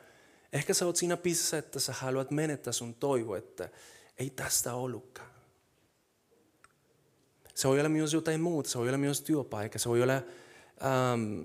[0.52, 3.68] ehkä sä oot siinä pisteessä, että sä haluat menettää sun toivo, että
[4.18, 5.30] ei tästä ollutkaan.
[7.54, 11.42] Se voi olla myös jotain muuta, se voi olla myös työpaikka, se voi olla ähm,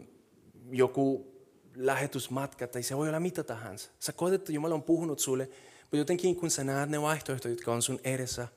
[0.72, 1.36] joku
[1.76, 3.90] lähetysmatka tai se voi olla mitä tahansa.
[4.00, 5.50] Sä koet, että Jumala on puhunut sulle,
[5.82, 8.48] mutta jotenkin kun sä näet ne vaihtoehtoja, jotka on sun edessä,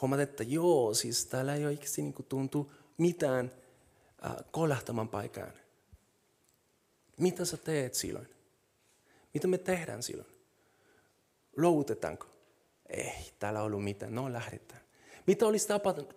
[0.00, 3.52] huomaat, että joo, siis täällä ei oikeasti niin tuntu mitään
[4.26, 5.52] äh, kolahtaman paikaan.
[7.16, 8.28] Mitä sä teet silloin?
[9.34, 10.28] Mitä me tehdään silloin?
[11.56, 12.26] Luovutetaanko?
[12.88, 14.80] Ei, täällä ollut mitään, no lähdetään.
[15.26, 15.68] Mitä olisi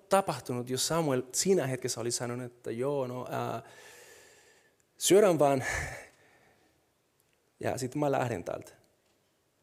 [0.09, 3.63] tapahtunut, jos Samuel siinä hetkessä oli sanonut, että joo, no ää,
[4.97, 5.63] syödään vaan
[7.63, 8.71] ja sitten mä lähden täältä.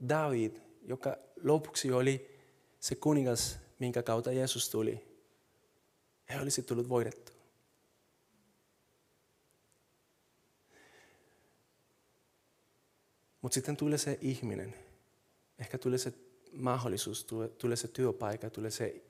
[0.09, 2.39] David, joka lopuksi oli
[2.81, 5.07] se kuningas, minkä kautta Jeesus tuli,
[6.29, 7.33] he olisi tullut voitettu.
[13.43, 14.75] Mutta sitten tulee se ihminen,
[15.59, 16.13] ehkä tulee se
[16.53, 17.27] mahdollisuus,
[17.59, 19.03] tulee se työpaikka, tulee se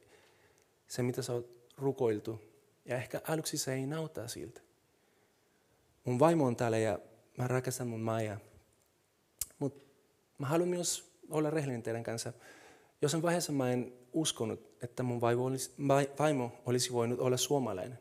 [0.89, 2.41] se mitä sä oot rukoiltu.
[2.85, 4.61] Ja ehkä aluksi se ei nauta siltä.
[6.05, 6.99] Mun vaimo on täällä ja
[7.39, 8.39] mä rakastan mun Maija.
[9.59, 9.85] Mutta
[10.39, 12.33] mä haluan myös olla rehellinen teidän kanssa.
[13.03, 15.71] Jossain vaiheessa mä en uskonut, että mun vaimo olisi,
[16.19, 17.99] vaimo olisi voinut olla suomalainen.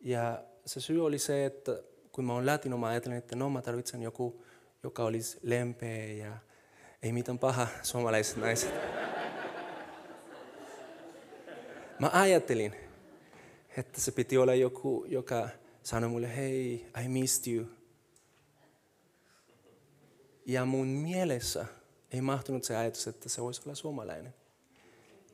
[0.00, 1.82] Ja se syy oli se, että
[2.12, 4.44] kun mä oon latino, mä ajattelin, että no mä tarvitsen joku,
[4.82, 6.36] joka olisi lempeä ja
[7.02, 8.74] ei mitään paha suomalaiset naiset.
[11.98, 12.74] Mä ajattelin,
[13.76, 15.48] että se piti olla joku, joka
[15.82, 17.66] sanoi mulle, hei, I missed you.
[20.46, 21.66] Ja mun mielessä
[22.10, 24.34] ei mahtunut se ajatus, että se voisi olla suomalainen.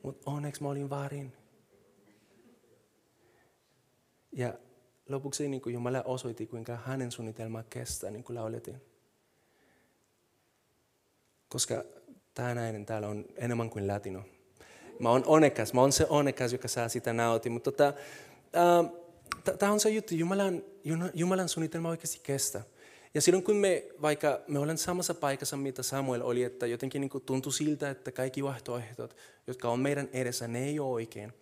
[0.02, 1.32] Mutta onneksi mä olin vaarin.
[4.32, 4.54] Ja
[5.08, 8.82] lopuksi niin kuin Jumala osoitti, kuinka hänen suunnitelma kestää, niin kuin lauletin.
[11.48, 11.84] Koska
[12.38, 14.24] nainen täällä on enemmän kuin latino.
[14.98, 17.52] Mä oon onnekas, mä oon se onnekas, joka saa sitä nautin.
[17.52, 17.88] Mutta tota,
[19.48, 20.62] äh, tämä on se juttu, Jumalan,
[21.14, 22.62] Jumalan suunnitelma oikeasti kestää.
[23.14, 27.10] Ja silloin kun me, vaikka me olen samassa paikassa, mitä Samuel oli, että jotenkin niin
[27.10, 31.32] kuin tuntui siltä, että kaikki vaihtoehdot, jotka on meidän edessä, ne ei ole oikein.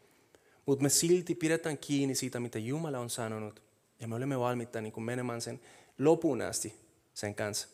[0.66, 3.62] Mutta me silti pidetään kiinni siitä, mitä Jumala on sanonut.
[4.00, 5.61] Ja me olemme valmiita niin kuin menemään sen
[5.98, 6.74] lopun asti
[7.14, 7.68] sen kanssa.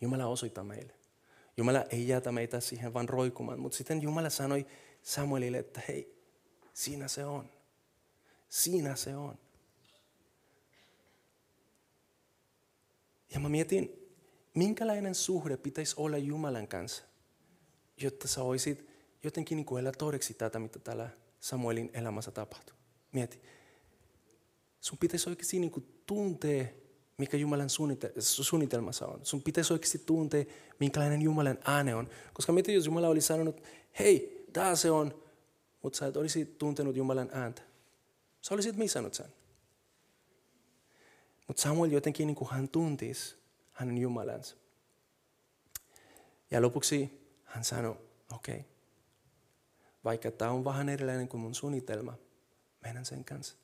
[0.00, 0.92] Jumala osoittaa meille.
[1.56, 3.60] Jumala ei jätä meitä siihen vaan roikumaan.
[3.60, 4.66] Mutta sitten Jumala sanoi
[5.02, 6.22] Samuelille, että hei,
[6.74, 7.50] siinä se on.
[8.48, 9.38] Siinä se on.
[13.34, 14.08] Ja mä mietin,
[14.54, 17.02] minkälainen suhde pitäisi olla Jumalan kanssa,
[17.96, 18.88] jotta sä voisit
[19.24, 21.10] jotenkin niin kuin elää todeksi tätä, mitä täällä
[21.40, 22.76] Samuelin elämässä tapahtuu.
[23.12, 23.40] Mieti.
[24.80, 26.64] Sun pitäisi oikeasti niin kuin tuntea,
[27.18, 27.68] mikä Jumalan
[28.20, 29.20] suunnitelmassa on.
[29.22, 30.44] Sun pitäisi oikeasti tuntea,
[30.80, 32.08] minkälainen Jumalan ääne on.
[32.32, 33.62] Koska mieti, jos Jumala oli sanonut,
[33.98, 35.22] hei, tää se on,
[35.82, 37.62] mutta sä et olisi tuntenut Jumalan ääntä.
[38.40, 39.26] Sä olisit missannut sen.
[41.48, 43.36] Mutta Samuel jotenkin niin kuin hän tuntisi
[43.72, 44.56] hänen Jumalansa.
[46.50, 47.96] Ja lopuksi hän sanoi,
[48.32, 48.70] okei, okay,
[50.04, 52.14] vaikka tämä on vähän erilainen kuin mun suunnitelma,
[52.82, 53.56] menen sen kanssa.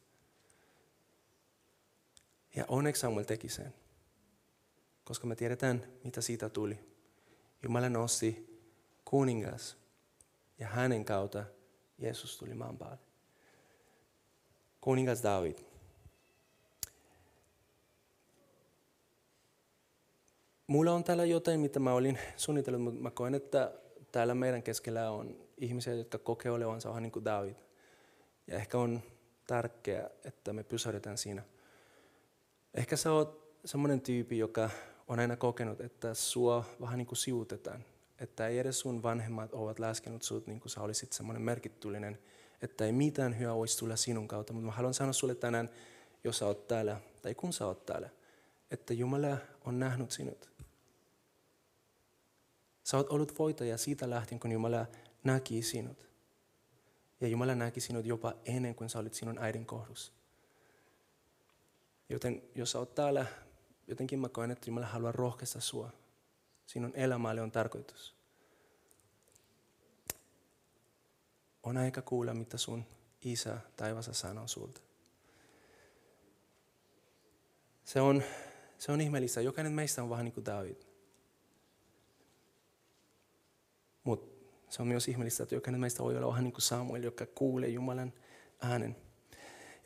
[2.56, 3.74] Ja onneksi Samuel teki sen,
[5.04, 6.78] koska me tiedetään, mitä siitä tuli.
[7.62, 8.60] Jumala nosti
[9.04, 9.76] kuningas
[10.58, 11.44] ja hänen kautta
[11.98, 12.98] Jeesus tuli maan päälle.
[14.80, 15.73] Kuningas David.
[20.66, 23.72] Mulla on täällä jotain, mitä mä olin suunnitellut, mutta mä koen, että
[24.12, 27.56] täällä meidän keskellä on ihmisiä, jotka kokee olevansa vähän niin kuin David.
[28.46, 29.02] Ja ehkä on
[29.46, 31.42] tärkeää, että me pysähdytään siinä.
[32.74, 34.70] Ehkä sä oot semmoinen tyyppi, joka
[35.08, 37.84] on aina kokenut, että sua vähän niin kuin siutetaan.
[38.20, 42.18] Että ei edes sun vanhemmat ovat laskenut sut niin kuin sä olisit semmoinen merkityllinen,
[42.62, 44.52] että ei mitään hyvää voisi tulla sinun kautta.
[44.52, 45.70] Mutta mä haluan sanoa sulle tänään,
[46.24, 48.10] jos sä oot täällä, tai kun sä oot täällä,
[48.70, 50.53] että Jumala on nähnyt sinut.
[52.84, 54.86] Sä oot ollut voitaja siitä lähtien, kun Jumala
[55.24, 56.08] näki sinut.
[57.20, 60.12] Ja Jumala näki sinut jopa ennen kuin sä olit sinun äidin kohdussa.
[62.08, 63.26] Joten jos sä oot täällä,
[63.86, 65.90] jotenkin mä koen, että Jumala haluaa rohkaista sua.
[66.66, 68.14] Sinun elämälle on tarkoitus.
[71.62, 72.84] On aika kuulla, mitä sun
[73.24, 74.80] isä taivassa sanoo sulta.
[77.84, 78.22] Se on,
[78.78, 79.40] se on ihmeellistä.
[79.40, 80.93] Jokainen meistä on vähän niin kuin David.
[84.04, 87.26] Mutta se on myös ihmeellistä, että jokainen meistä voi olla vähän niin kuin Samuel, joka
[87.26, 88.12] kuulee Jumalan
[88.60, 88.96] äänen.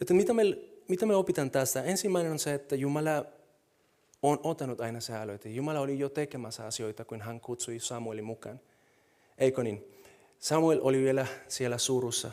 [0.00, 0.42] Joten mitä me,
[0.88, 1.83] mitä me opitaan tästä?
[1.83, 3.24] Ensimmäinen on se, että Jumala
[4.22, 5.48] on ottanut aina säälöitä.
[5.48, 8.61] Jumala oli jo tekemässä asioita, kun hän kutsui Samuelin mukaan.
[9.38, 9.85] Eikö niin?
[10.38, 12.31] Samuel oli vielä siellä surussa,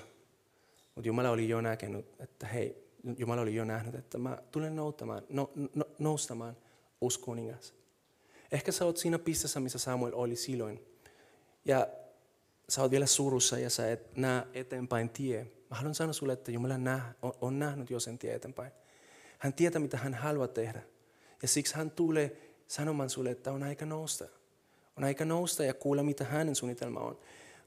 [0.95, 2.85] mutta Jumala oli jo näkenyt, että hei,
[3.17, 6.57] Jumala oli jo nähnyt, että mä tulen noustamaan, no, no, noustamaan
[7.01, 7.73] uskoningas.
[8.51, 10.94] Ehkä sä oot siinä pisteessä, missä Samuel oli silloin.
[11.65, 11.88] Ja
[12.69, 15.43] sä oot vielä surussa ja sä et näe eteenpäin tie.
[15.43, 18.71] Mä haluan sanoa sulle, että Jumala nää, on, on nähnyt jo sen tie eteenpäin.
[19.39, 20.82] Hän tietää, mitä hän haluaa tehdä.
[21.41, 24.25] Ja siksi hän tulee sanomaan sulle, että on aika nousta.
[24.97, 27.19] On aika nousta ja kuulla, mitä hänen suunnitelma on.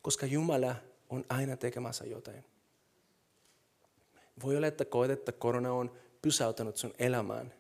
[0.03, 0.77] Koska Jumala
[1.09, 2.45] on aina tekemässä jotain.
[4.43, 7.55] Voi olla, että koet, että korona on pysäyttänyt sun elämään.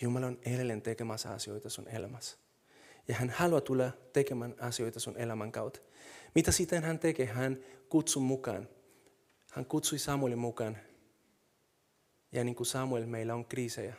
[0.00, 2.38] Jumala on edelleen tekemässä asioita sun elämässä.
[3.08, 5.80] Ja hän haluaa tulla tekemään asioita sun elämän kautta.
[6.34, 7.26] Mitä sitten hän tekee?
[7.26, 8.68] Hän kutsui mukaan.
[9.52, 10.78] Hän kutsui Samuelin mukaan.
[12.32, 13.94] Ja niin kuin Samuel, meillä on kriisejä.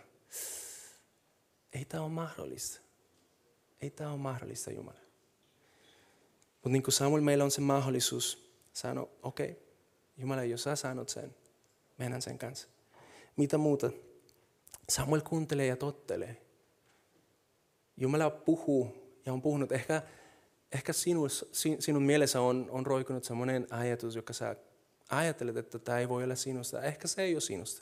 [1.74, 2.80] Ei tämä ole mahdollista.
[3.82, 5.00] Ei tämä ole mahdollista, Jumala.
[6.54, 9.63] Mutta niin kuin Samuel, meillä on se mahdollisuus sanoa, okei, okay,
[10.17, 11.36] Jumala, jos sä sanot sen,
[11.98, 12.67] mennään sen kanssa.
[13.36, 13.91] Mitä muuta?
[14.89, 16.46] Samuel kuuntelee ja tottelee.
[17.97, 19.71] Jumala puhuu ja on puhunut.
[19.71, 20.01] Ehkä,
[20.71, 21.29] ehkä sinun,
[21.79, 24.55] sinun mielessä on, on roikunut sellainen ajatus, joka sä
[25.10, 26.81] ajattelet, että tämä ei voi olla sinusta.
[26.81, 27.81] Ehkä se ei ole sinusta.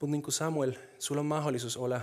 [0.00, 2.00] Mutta niin kuin Samuel, sulla on mahdollisuus olla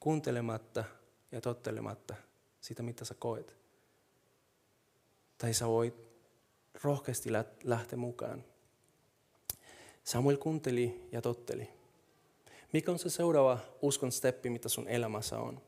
[0.00, 0.84] kuuntelematta
[1.32, 2.14] ja tottelematta
[2.60, 3.56] sitä, mitä sä koet.
[5.38, 5.94] Tai sä voit
[6.82, 7.30] rohkeasti
[7.64, 8.44] lähteä mukaan.
[10.04, 11.75] Samuel kuunteli ja totteli.
[12.72, 15.62] Mikä on se seuraava uskon steppi, mitä sun elämässä on?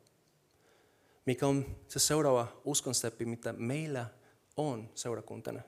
[1.26, 4.06] Mikä on se seuraava uskon steppi, mitä meillä
[4.56, 5.62] on seurakuntana?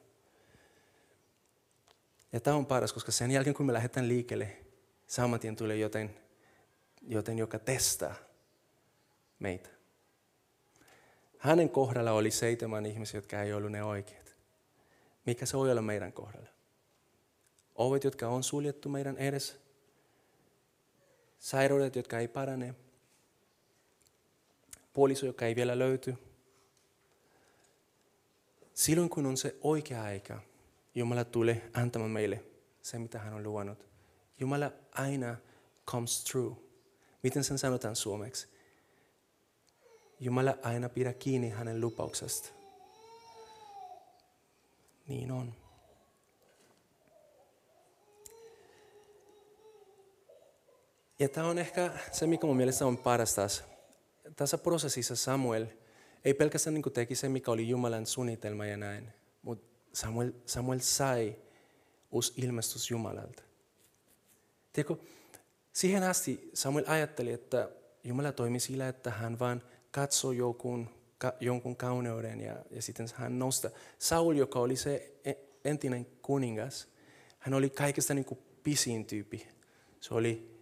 [2.32, 4.56] Ja tämä on paras, koska sen jälkeen kun me lähdetään liikkeelle,
[5.06, 6.16] saman tien tulee joten,
[7.02, 8.14] joten joka testaa
[9.38, 9.68] meitä.
[11.38, 14.34] Hänen kohdalla oli seitsemän ihmisiä, jotka ei ollut ne oikeat.
[15.26, 16.48] Mikä se voi olla meidän kohdalla?
[17.74, 19.54] Ovet, jotka on suljettu meidän edessä.
[21.40, 22.74] Sairaudet, jotka ei parane.
[24.92, 26.14] Puoliso, joka ei vielä löyty.
[28.74, 30.40] Silloin kun on se oikea aika,
[30.94, 32.44] Jumala tulee antamaan meille
[32.82, 33.86] se, mitä hän on luonut.
[34.40, 35.36] Jumala aina
[35.86, 36.56] comes true.
[37.22, 38.48] Miten sen sanotaan suomeksi?
[40.20, 42.48] Jumala aina pidä kiinni hänen lupauksesta.
[45.08, 45.59] Niin on.
[51.20, 53.64] Ja tämä on ehkä se, mikä mun mielestä on paras taas.
[54.36, 55.66] Tässä prosessissa Samuel
[56.24, 61.36] ei pelkästään niin teki se, mikä oli Jumalan suunnitelma ja näin, mutta Samuel, Samuel sai
[62.10, 63.42] uusi ilmestys Jumalalta.
[64.72, 64.96] Tiedätkö,
[65.72, 67.68] siihen asti Samuel ajatteli, että
[68.04, 73.38] Jumala toimi sillä, että hän vain katsoi jonkun, ka, jonkun kauneuden ja, ja sitten hän
[73.38, 73.70] nostaa.
[73.98, 75.32] Saul, joka oli se e,
[75.64, 76.88] entinen kuningas,
[77.38, 79.48] hän oli kaikesta niin kuin pisin tyyppi.
[80.00, 80.59] Se oli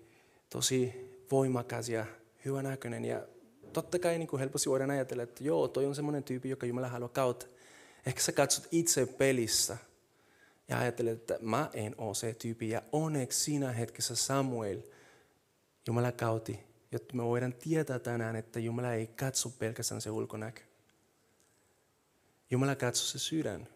[0.50, 2.06] tosi voimakas ja
[2.44, 3.26] hyvänäköinen ja
[3.72, 6.88] totta kai niin kuin helposti voidaan ajatella, että joo, toi on semmoinen tyyppi, joka Jumala
[6.88, 7.46] haluaa kautta.
[8.06, 9.76] Ehkä sä katsot itse pelissä
[10.68, 12.70] ja ajattelet, että mä en ole se tyyppi.
[12.70, 14.82] Ja onneksi siinä hetkessä Samuel,
[15.86, 16.60] Jumala kauti,
[16.92, 20.60] jotta me voidaan tietää tänään, että Jumala ei katso pelkästään se ulkonäkö.
[22.50, 23.68] Jumala katsoo se sydän.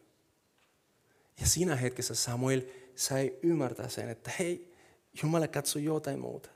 [1.41, 2.63] Ja siinä hetkessä Samuel
[2.95, 4.75] sai ymmärtää sen, että hei,
[5.23, 6.51] Jumala katsoo jotain muuta.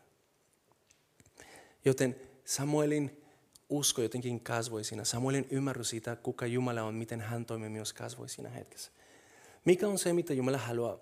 [1.87, 3.23] Joten Samuelin
[3.69, 5.05] usko jotenkin kasvoi siinä.
[5.05, 8.91] Samuelin ymmärrys siitä, kuka Jumala on, miten hän toimii myös kasvoi siinä hetkessä.
[9.65, 10.99] Mikä on se, mitä Jumala haluaa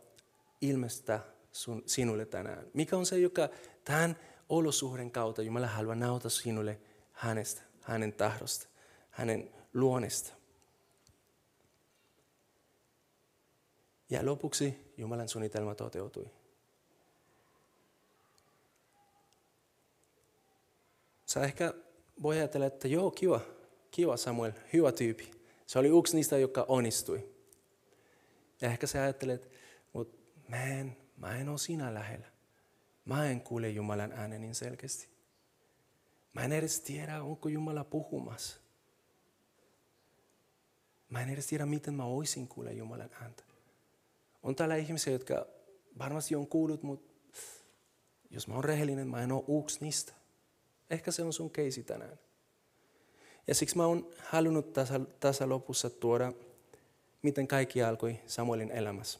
[0.60, 2.66] ilmestää sun, sinulle tänään?
[2.74, 3.48] Mikä on se, joka
[3.84, 4.16] tämän
[4.48, 6.80] olosuhden kautta Jumala haluaa nauta sinulle
[7.12, 8.66] hänestä, hänen tahdosta,
[9.10, 10.32] hänen luonesta?
[14.10, 16.30] Ja lopuksi Jumalan suunnitelma toteutui.
[21.34, 21.74] Sä ehkä
[22.22, 23.40] voi ajatella, että joo, kiva,
[23.90, 25.30] kiva Samuel, hyvä tyyppi.
[25.66, 27.28] Se oli yksi niistä, joka onnistui.
[28.60, 29.50] Ja ehkä sä ajattelet,
[29.92, 30.16] mutta
[30.48, 32.26] mä en, mä en ole siinä lähellä.
[33.04, 35.08] Mä en kuule Jumalan äänen niin selkeästi.
[36.32, 38.56] Mä en edes tiedä, onko Jumala puhumassa.
[41.08, 43.44] Mä en edes tiedä, miten mä voisin kuulla Jumalan ääntä.
[44.42, 45.46] On täällä ihmisiä, jotka
[45.98, 47.12] varmasti on kuullut, mutta
[48.30, 50.23] jos mä oon rehellinen, mä en ole yksi niistä.
[50.90, 52.18] Ehkä se on sun keisi tänään.
[53.46, 56.32] Ja siksi mä oon halunnut tässä, tässä lopussa tuoda,
[57.22, 59.18] miten kaikki alkoi Samuelin elämässä.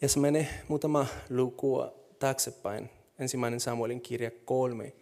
[0.00, 2.90] Ja se menee muutama lukua taaksepäin.
[3.18, 4.92] Ensimmäinen Samuelin kirja kolme.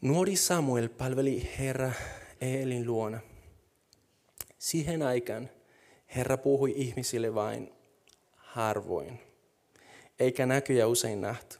[0.00, 1.92] Nuori Samuel palveli Herra
[2.40, 3.20] Eelin luona.
[4.58, 5.50] Siihen aikaan
[6.16, 7.72] Herra puhui ihmisille vain
[8.36, 9.20] harvoin,
[10.18, 11.58] eikä näkyjä usein nähty.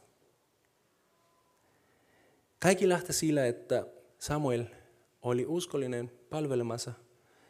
[2.58, 3.86] Kaikki lähti sillä, että
[4.18, 4.64] Samuel
[5.22, 6.92] oli uskollinen palvelemassa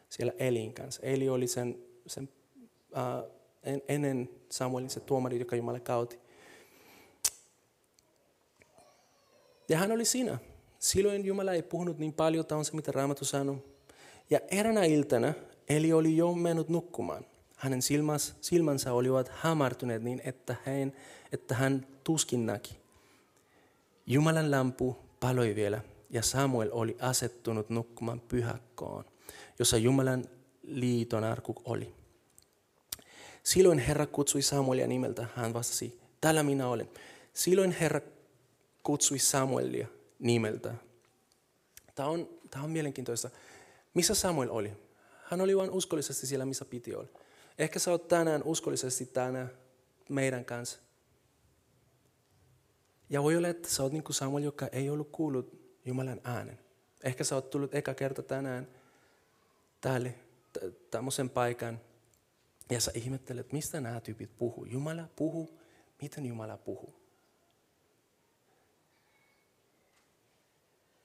[0.09, 1.01] siellä Elin kanssa.
[1.03, 2.29] Eli oli sen, sen
[2.91, 3.31] uh,
[3.87, 6.19] ennen Samuelin se tuomari, joka Jumala kauti.
[9.69, 10.37] Ja hän oli siinä.
[10.79, 13.63] Silloin Jumala ei puhunut niin paljon, tämä on se mitä Raamattu sanoi.
[14.29, 15.33] Ja eräänä iltana
[15.69, 17.25] Eli oli jo mennyt nukkumaan.
[17.55, 20.93] Hänen silmänsä, silmänsä olivat hämärtyneet niin, että hän,
[21.31, 22.77] että hän tuskin näki.
[24.07, 29.05] Jumalan lampu paloi vielä ja Samuel oli asettunut nukkumaan pyhäkkoon,
[29.59, 30.25] jossa Jumalan
[30.63, 31.95] liiton arku oli.
[33.43, 35.27] Silloin Herra kutsui Samuelia nimeltä.
[35.35, 36.89] Hän vastasi, täällä minä olen.
[37.33, 38.01] Silloin Herra
[38.83, 39.87] kutsui Samuelia
[40.19, 40.73] nimeltä.
[41.95, 43.29] Tämä on, tämä on mielenkiintoista.
[43.93, 44.71] Missä Samuel oli?
[45.23, 47.09] Hän oli vain uskollisesti siellä, missä piti olla.
[47.57, 49.51] Ehkä sä oot tänään uskollisesti tänään
[50.09, 50.79] meidän kanssa.
[53.09, 56.59] Ja voi olla, että sä oot niin kuin Samuel, joka ei ollut kuullut Jumalan äänen.
[57.03, 58.67] Ehkä sä oot tullut eka kerta tänään
[59.81, 60.09] täällä
[60.91, 61.81] tämmöisen paikan
[62.69, 64.65] ja sä ihmettelet, mistä nämä tyypit puhuu.
[64.65, 65.61] Jumala puhuu,
[66.01, 66.95] miten Jumala puhuu.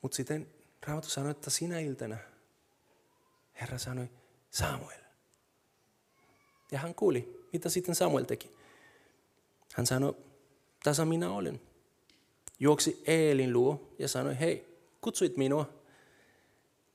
[0.03, 0.55] Mutta sitten
[0.87, 2.17] Raamattu sanoi, että sinä iltana
[3.61, 4.09] Herra sanoi,
[4.51, 5.01] Samuel.
[6.71, 8.57] Ja hän kuuli, mitä sitten Samuel teki?
[9.75, 10.17] Hän sanoi,
[10.85, 11.61] tässä minä olen.
[12.63, 15.73] Juoksi Eelin luo ja sanoi, hei, kutsuit minua.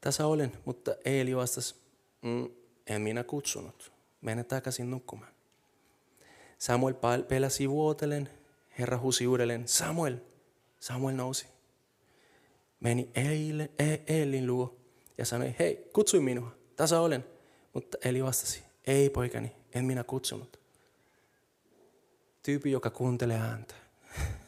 [0.01, 1.75] Tässä olen, mutta Eeli vastasi,
[2.21, 2.49] mm,
[2.87, 3.91] en minä kutsunut.
[4.21, 5.31] Mene takaisin nukkumaan.
[6.57, 6.95] Samuel
[7.27, 8.29] peläsi vuotelen.
[8.79, 10.17] Herra husi uudelleen, Samuel.
[10.79, 11.45] Samuel nousi.
[12.79, 13.09] Meni
[14.07, 14.77] Eelin luo
[15.17, 16.55] ja sanoi, hei, kutsui minua.
[16.75, 17.25] Tässä olen.
[17.73, 20.59] Mutta Eli vastasi, ei poikani, en minä kutsunut.
[22.43, 23.75] Tyyppi, joka kuuntelee ääntä.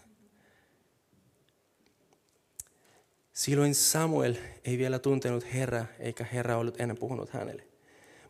[3.39, 4.35] Silloin Samuel
[4.65, 7.63] ei vielä tuntenut Herra, eikä Herra ollut ennen puhunut hänelle.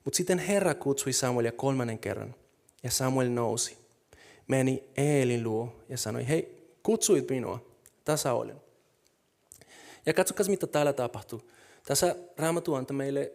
[0.05, 2.36] Mutta sitten Herra kutsui Samuelia kolmannen kerran,
[2.84, 3.78] ja Samuel nousi.
[4.47, 7.66] Meni Eelin luo ja sanoi, hei, kutsuit minua,
[8.05, 8.62] tasa olen.
[10.05, 11.51] Ja katsokas, mitä täällä tapahtuu.
[11.86, 13.32] Tässä Raamattu antaa meille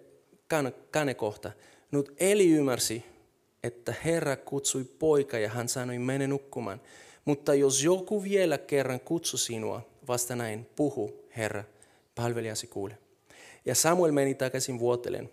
[0.90, 1.52] kanekohta.
[1.90, 3.04] Nyt Eli ymmärsi,
[3.62, 6.80] että Herra kutsui poika ja hän sanoi, mene nukkumaan.
[7.24, 11.64] Mutta jos joku vielä kerran kutsui sinua, vasta näin, puhu, Herra,
[12.14, 12.98] palvelijasi kuule.
[13.64, 15.30] Ja Samuel meni takaisin vuotelen.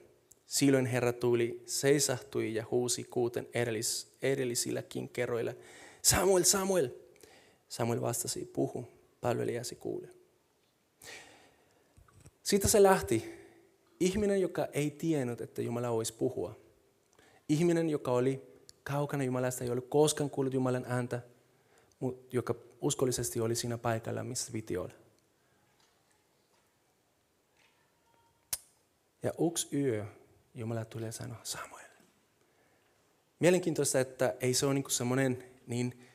[0.48, 5.54] Silloin Herra tuli, seisahtui ja huusi kuuten edellis, edellisilläkin kerroilla.
[6.02, 6.90] Samuel, Samuel!
[7.70, 8.88] Samuel vastasi, puhu,
[9.22, 10.08] palvelijasi kuule.
[12.44, 13.42] Siitä se lähti.
[14.00, 16.60] Ihminen, joka ei tiennyt, että Jumala voisi puhua.
[17.50, 18.42] Ihminen, joka oli
[18.84, 21.22] kaukana Jumalasta, ei ollut koskaan kuullut Jumalan ääntä,
[22.00, 25.01] mutta joka uskollisesti oli siinä paikalla, missä piti olla.
[29.24, 30.06] Ja yksi yö
[30.54, 31.86] Jumala tuli ja sanoi, Samuel.
[33.40, 36.08] Mielenkiintoista, että ei se ole niin semmoinen niin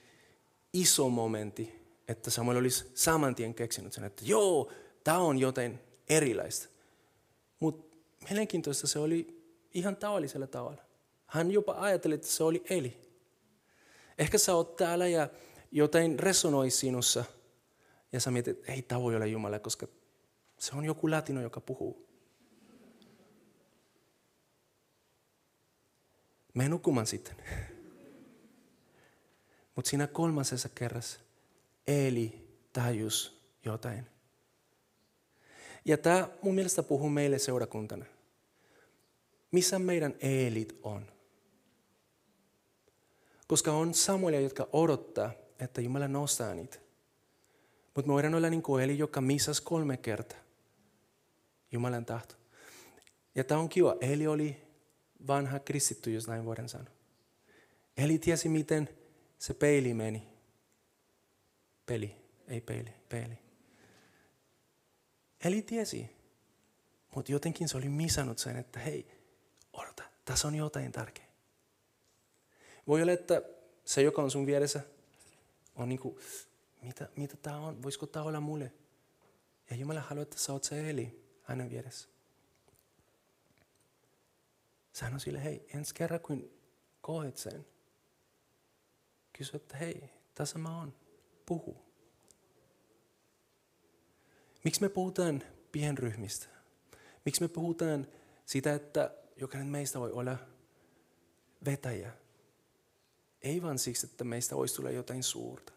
[0.72, 4.72] iso momentti, että Samuel olisi saman tien keksinyt sen, että joo,
[5.04, 5.78] tämä on jotain
[6.08, 6.68] erilaista.
[7.60, 7.96] Mutta
[8.28, 9.42] mielenkiintoista se oli
[9.74, 10.82] ihan tavallisella tavalla.
[11.26, 12.96] Hän jopa ajatteli, että se oli Eli.
[14.18, 15.28] Ehkä sä oot täällä ja
[15.70, 17.24] jotain resonoi sinussa.
[18.12, 19.86] Ja sä mietit, että ei tämä voi olla Jumala, koska
[20.58, 22.05] se on joku latino, joka puhuu.
[26.56, 27.36] Mene nukkumaan sitten.
[29.76, 31.20] Mutta siinä kolmasessa kerrassa
[31.86, 34.06] Eli tajus jotain.
[35.84, 38.04] Ja tämä mun mielestä puhuu meille seurakuntana.
[39.52, 41.06] Missä meidän eelit on?
[43.48, 46.78] Koska on Samuelia, jotka odottaa, että Jumala nostaa niitä.
[47.94, 50.38] Mutta me voidaan olla niin kuin Eli, joka missasi kolme kertaa.
[51.72, 52.34] Jumalan tahto.
[53.34, 53.96] Ja tämä on kiva.
[54.00, 54.65] Eli oli
[55.26, 56.90] vanha kristitty, jos näin voidaan sanoa.
[57.96, 58.88] Eli tiesi, miten
[59.38, 60.28] se peili meni.
[61.86, 62.16] Peli,
[62.48, 63.38] ei peili, peili.
[65.44, 66.10] Eli tiesi,
[67.14, 69.06] mutta jotenkin se oli misannut sen, että hei,
[69.72, 71.28] odota, tässä on jotain tärkeää.
[72.86, 73.42] Voi olla, että
[73.84, 74.80] se, joka on sun vieressä,
[75.74, 76.18] on niin kuin,
[76.82, 78.72] mitä, mitä tämä on, voisiko tämä olla mulle?
[79.70, 82.08] Ja Jumala haluaa, että sä oot se Eli hänen vieressä.
[84.96, 86.50] Sano sille, hei, ensi kerran kun
[87.00, 87.66] koet sen,
[89.32, 90.94] kysy, että hei, tässä mä oon,
[91.46, 91.76] puhu.
[94.64, 95.42] Miksi me puhutaan
[95.72, 96.46] pienryhmistä?
[97.24, 98.06] Miksi me puhutaan
[98.46, 100.38] sitä, että jokainen meistä voi olla
[101.64, 102.12] vetäjä?
[103.42, 105.72] Ei vaan siksi, että meistä voisi tulla jotain suurta.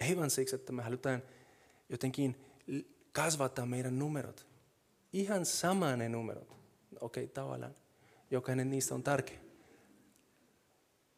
[0.00, 1.22] Ei vaan siksi, että me halutaan
[1.88, 2.44] jotenkin
[3.12, 4.46] kasvattaa meidän numerot.
[5.12, 6.48] Ihan sama ne numerot.
[7.00, 7.74] Okei, okay, tavallaan.
[8.30, 9.38] Jokainen niistä on tärkeä.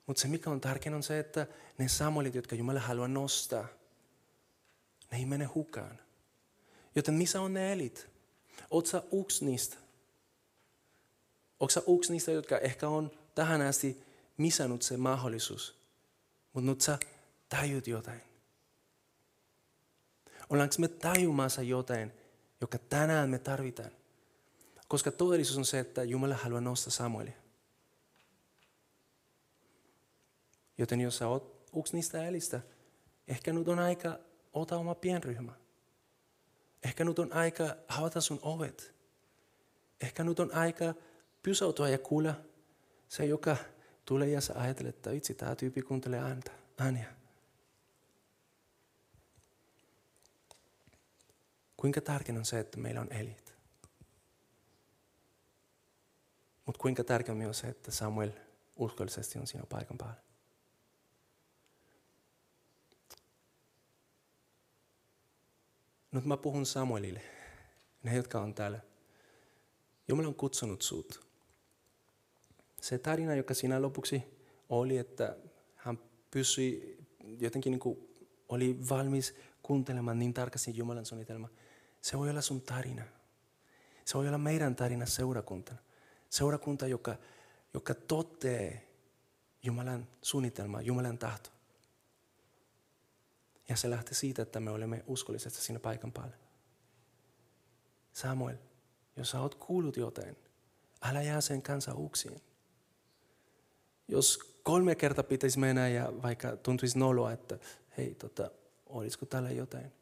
[0.07, 1.47] Mutta se mikä on tärkeä on se, että
[1.79, 3.69] ne samolit, jotka Jumala haluaa nostaa,
[5.11, 5.99] ne ei mene hukaan.
[6.95, 8.09] Joten missä on ne elit?
[8.85, 9.77] Sä yksi niistä?
[11.61, 14.03] Onko sä yksi niistä, jotka ehkä on tähän asti
[14.37, 15.83] misannut se mahdollisuus,
[16.53, 16.99] mutta nyt sä
[17.49, 18.21] tajut jotain?
[20.51, 22.13] Ollaanko me tajumassa jotain,
[22.61, 23.91] joka tänään me tarvitaan?
[24.93, 27.37] Koska todellisuus on se, että Jumala haluaa nostaa Samuelia.
[30.79, 32.61] Joten jos sä oot yksi niistä elistä,
[33.29, 34.19] ehkä nyt on aika
[34.53, 35.53] ota oma pienryhmä.
[36.83, 38.95] Ehkä nyt on aika avata sun ovet.
[40.01, 40.95] Ehkä nyt on aika
[41.43, 42.35] pysäytyä ja kuulla
[43.09, 43.57] se, joka
[44.05, 47.15] tulee ja sä ajattelet, että itse tämä tyyppi kuuntelee ääntä, ääniä.
[51.77, 53.52] Kuinka tärkeää on se, että meillä on elit?
[56.67, 58.31] Mutta kuinka tärkeää on se, että Samuel
[58.77, 60.23] uskollisesti on siinä paikan päällä?
[66.13, 67.23] Nyt mä puhun Samuelille,
[68.03, 68.81] ne jotka on täällä.
[70.09, 71.27] Jumala on kutsunut sut.
[72.81, 74.23] Se tarina, joka sinä lopuksi
[74.69, 75.37] oli, että
[75.77, 75.99] hän
[76.31, 76.99] pysyi
[77.41, 77.99] jotenkin niin kuin
[78.49, 81.49] oli valmis kuuntelemaan niin tarkasti Jumalan suunnitelma.
[82.01, 83.05] Se voi olla sun tarina.
[84.05, 85.79] Se voi olla meidän tarina seurakuntana.
[86.33, 87.17] Seurakunta, joka,
[87.75, 88.89] joka totee
[89.63, 91.51] Jumalan suunnitelmaa, Jumalan tahto.
[93.69, 96.37] Ja se lähtee siitä, että me olemme uskollisesti siinä paikan päällä.
[98.13, 98.57] Samuel,
[99.17, 100.37] jos sä oot kuullut jotain,
[101.03, 102.43] älä jää sen kanssa uksiin.
[104.09, 107.59] Jos kolme kertaa pitäisi mennä ja vaikka tuntuisi noloa, että
[107.97, 108.51] hei, tota,
[108.87, 109.93] olisiko täällä jotain,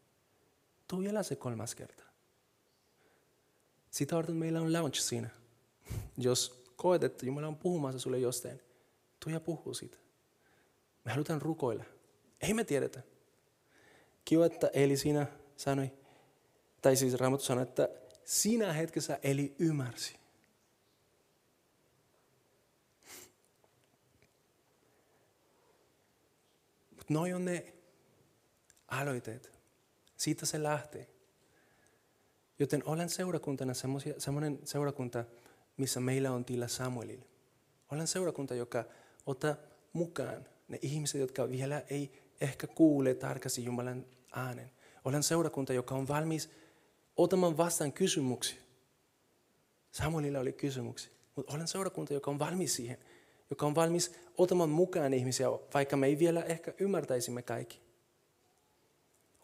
[0.89, 2.05] tuu vielä se kolmas kerta.
[3.91, 5.39] Sitä varten meillä on launch siinä.
[6.18, 8.61] Jos koet, että Jumala on puhumassa sulle jostain,
[9.20, 9.98] tuu ja puhuu siitä.
[11.04, 11.84] Me halutaan rukoilla.
[12.40, 13.02] Ei me tiedetä.
[14.24, 15.90] Kiva, että Eli siinä sanoi,
[16.82, 17.88] tai siis Raamattu sanoi, että
[18.24, 20.16] siinä hetkessä Eli ymmärsi.
[26.90, 27.74] Mutta noi on ne
[28.88, 29.52] aloitteet.
[30.16, 31.08] Siitä se lähtee.
[32.58, 33.72] Joten olen seurakuntana
[34.18, 35.24] semmoinen seurakunta,
[35.81, 37.24] missä meillä on tila Samuelille.
[37.93, 38.85] Olen seurakunta, joka
[39.26, 39.55] ottaa
[39.93, 44.70] mukaan ne ihmiset, jotka vielä ei ehkä kuule tarkasti Jumalan äänen.
[45.05, 46.51] Olen seurakunta, joka on valmis
[47.16, 48.59] ottamaan vastaan kysymyksiä.
[49.93, 52.99] Samuelilla oli kysymyksiä, mutta olen seurakunta, joka on valmis siihen.
[53.51, 57.81] Joka on valmis ottamaan mukaan ihmisiä, vaikka me ei vielä ehkä ymmärtäisimme kaikki.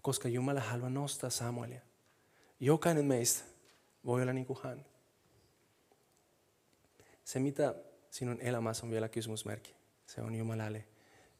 [0.02, 1.80] Koska Jumala haluaa nostaa Samuelia.
[2.60, 3.44] Jokainen meistä
[4.04, 4.84] voi olla niin kuin hän.
[7.26, 7.74] Se, mitä
[8.10, 9.74] sinun elämässä on vielä kysymysmerkki,
[10.06, 10.84] se on Jumalalle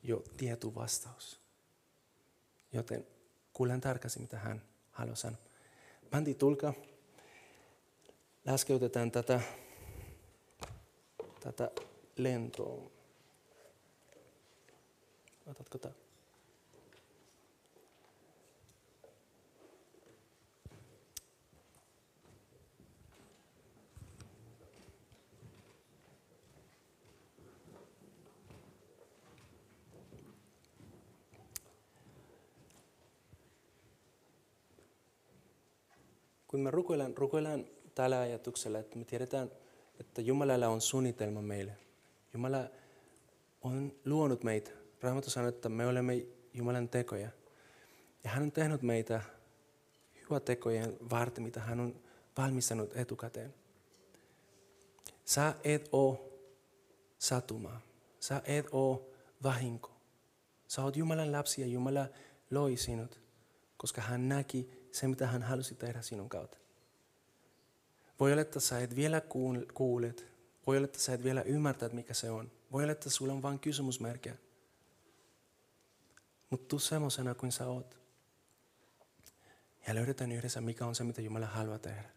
[0.03, 1.41] jo tietty vastaus.
[2.73, 3.07] Joten
[3.53, 5.39] kuulen tarkasti, mitä hän haluaa sanoa.
[6.11, 6.75] Bändi, tulkaa.
[8.47, 9.41] Laskeutetaan tätä,
[11.41, 11.71] tätä
[12.17, 12.91] lentoa.
[15.47, 16.06] Otatko tämä?
[36.57, 39.51] Kun me rukoillaan, rukoillaan tällä ajatuksella, että me tiedetään,
[40.01, 41.73] että Jumalalla on suunnitelma meille.
[42.33, 42.65] Jumala
[43.63, 44.71] on luonut meitä.
[45.03, 47.29] Raamattu sanoo, että me olemme Jumalan tekoja.
[48.25, 49.23] Ja hän on tehnyt meitä
[50.15, 52.01] hyvä tekojen varten, mitä hän on
[52.39, 53.55] valmistanut etukäteen.
[55.25, 56.39] Sä et oo
[57.19, 57.81] satuma.
[58.21, 59.11] Sä et oo
[59.43, 59.91] vahinko.
[60.69, 62.07] Sä oot Jumalan lapsi ja Jumala
[62.51, 63.21] loi sinut,
[63.77, 66.59] koska hän näki se, mitä hän halusi tehdä sinun kautta.
[68.21, 69.23] Voi olla, että sä et vielä
[69.75, 70.27] kuulet.
[70.67, 72.53] Voi olla, että sä et vielä ymmärtää, mikä se on.
[72.73, 74.37] Voi olla, että sulla on vain kysymysmerkkejä.
[76.51, 77.99] Mutta tuu semmoisena kuin sä oot.
[79.89, 82.11] Ja löydetään yhdessä, mikä on se, mitä Jumala haluaa tehdä.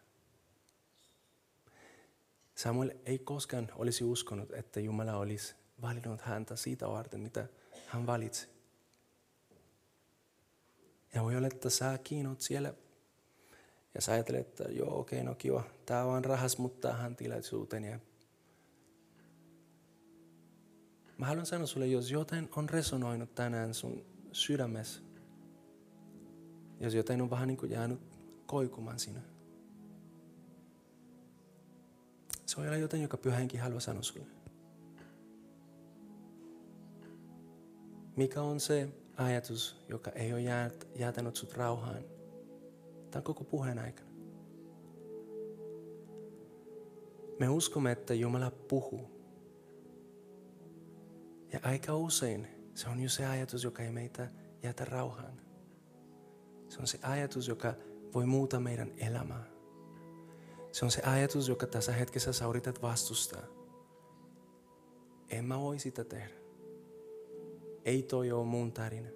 [2.56, 7.48] Samuel ei koskaan olisi uskonut, että Jumala olisi valinnut häntä siitä varten, mitä
[7.88, 8.59] hän valitsi.
[11.14, 12.74] Ja voi olla, että sä kiinut siellä
[13.96, 17.84] ja sä ajattelet, että joo, okei, no kiva, tää on rahas, mutta tähän tilaisuuteen.
[17.84, 18.00] Ja
[21.18, 25.02] mä haluan sanoa sulle, jos jotain on resonoinut tänään sun sydämessä,
[26.80, 28.00] jos jotain on vähän niin kuin jäänyt
[28.46, 29.22] koikumaan sinä.
[32.46, 34.26] Se voi olla jotain, joka pyhänkin haluaa sanoa sulle.
[38.16, 38.90] Mikä on se
[39.20, 42.04] ajatus, joka ei ole jätänyt sut rauhaan
[43.12, 44.10] tämän koko puheen aikana.
[47.40, 49.20] Me uskomme, että Jumala puhuu.
[51.54, 54.28] Ja aika usein se on jo se ajatus, joka ei meitä
[54.64, 55.42] jätä rauhaan.
[56.70, 57.74] Se on se ajatus, joka
[58.14, 59.46] voi muuta meidän elämää.
[60.72, 63.44] Se on se ajatus, joka tässä hetkessä sä yrität vastustaa.
[65.30, 66.39] En mä voi sitä tehdä.
[67.86, 69.10] Ei toi ole mun tarina.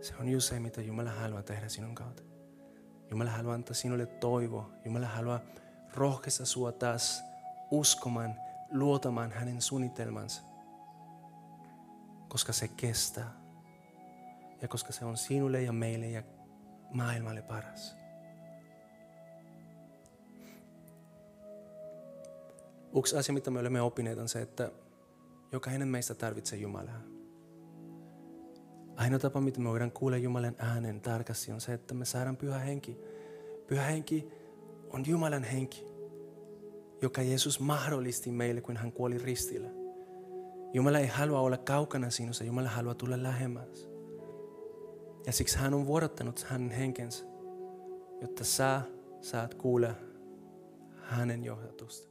[0.00, 2.22] Se on just se, mitä Jumala haluaa tehdä sinun kautta.
[3.10, 4.70] Jumala haluaa antaa sinulle toivo.
[4.84, 5.40] Jumala haluaa
[5.94, 7.22] rohkaista sinua taas
[7.70, 8.34] uskomaan,
[8.70, 10.42] luotamaan hänen suunnitelmansa.
[12.28, 13.40] Koska se kestää.
[14.62, 16.22] Ja koska se on sinulle ja meille ja
[16.90, 17.99] maailmalle paras.
[22.96, 24.72] Yksi asia, mitä me olemme oppineet, on se, että
[25.52, 27.00] jokainen meistä tarvitsee Jumalaa.
[28.96, 32.58] Ainoa tapa, miten me voidaan kuulla Jumalan äänen tarkasti, on se, että me saadaan pyhä
[32.58, 32.98] henki.
[33.66, 34.28] Pyhä henki
[34.90, 35.90] on Jumalan henki.
[37.02, 39.68] joka Jeesus mahdollisti meille, kun hän kuoli ristillä.
[40.72, 43.88] Jumala ei halua olla kaukana sinusta, Jumala haluaa tulla lähemmäs.
[45.26, 47.24] Ja siksi hän on vuorottanut hänen henkensä,
[48.20, 48.82] jotta sä
[49.20, 49.94] saat kuulla
[50.96, 52.10] hänen johdatusta.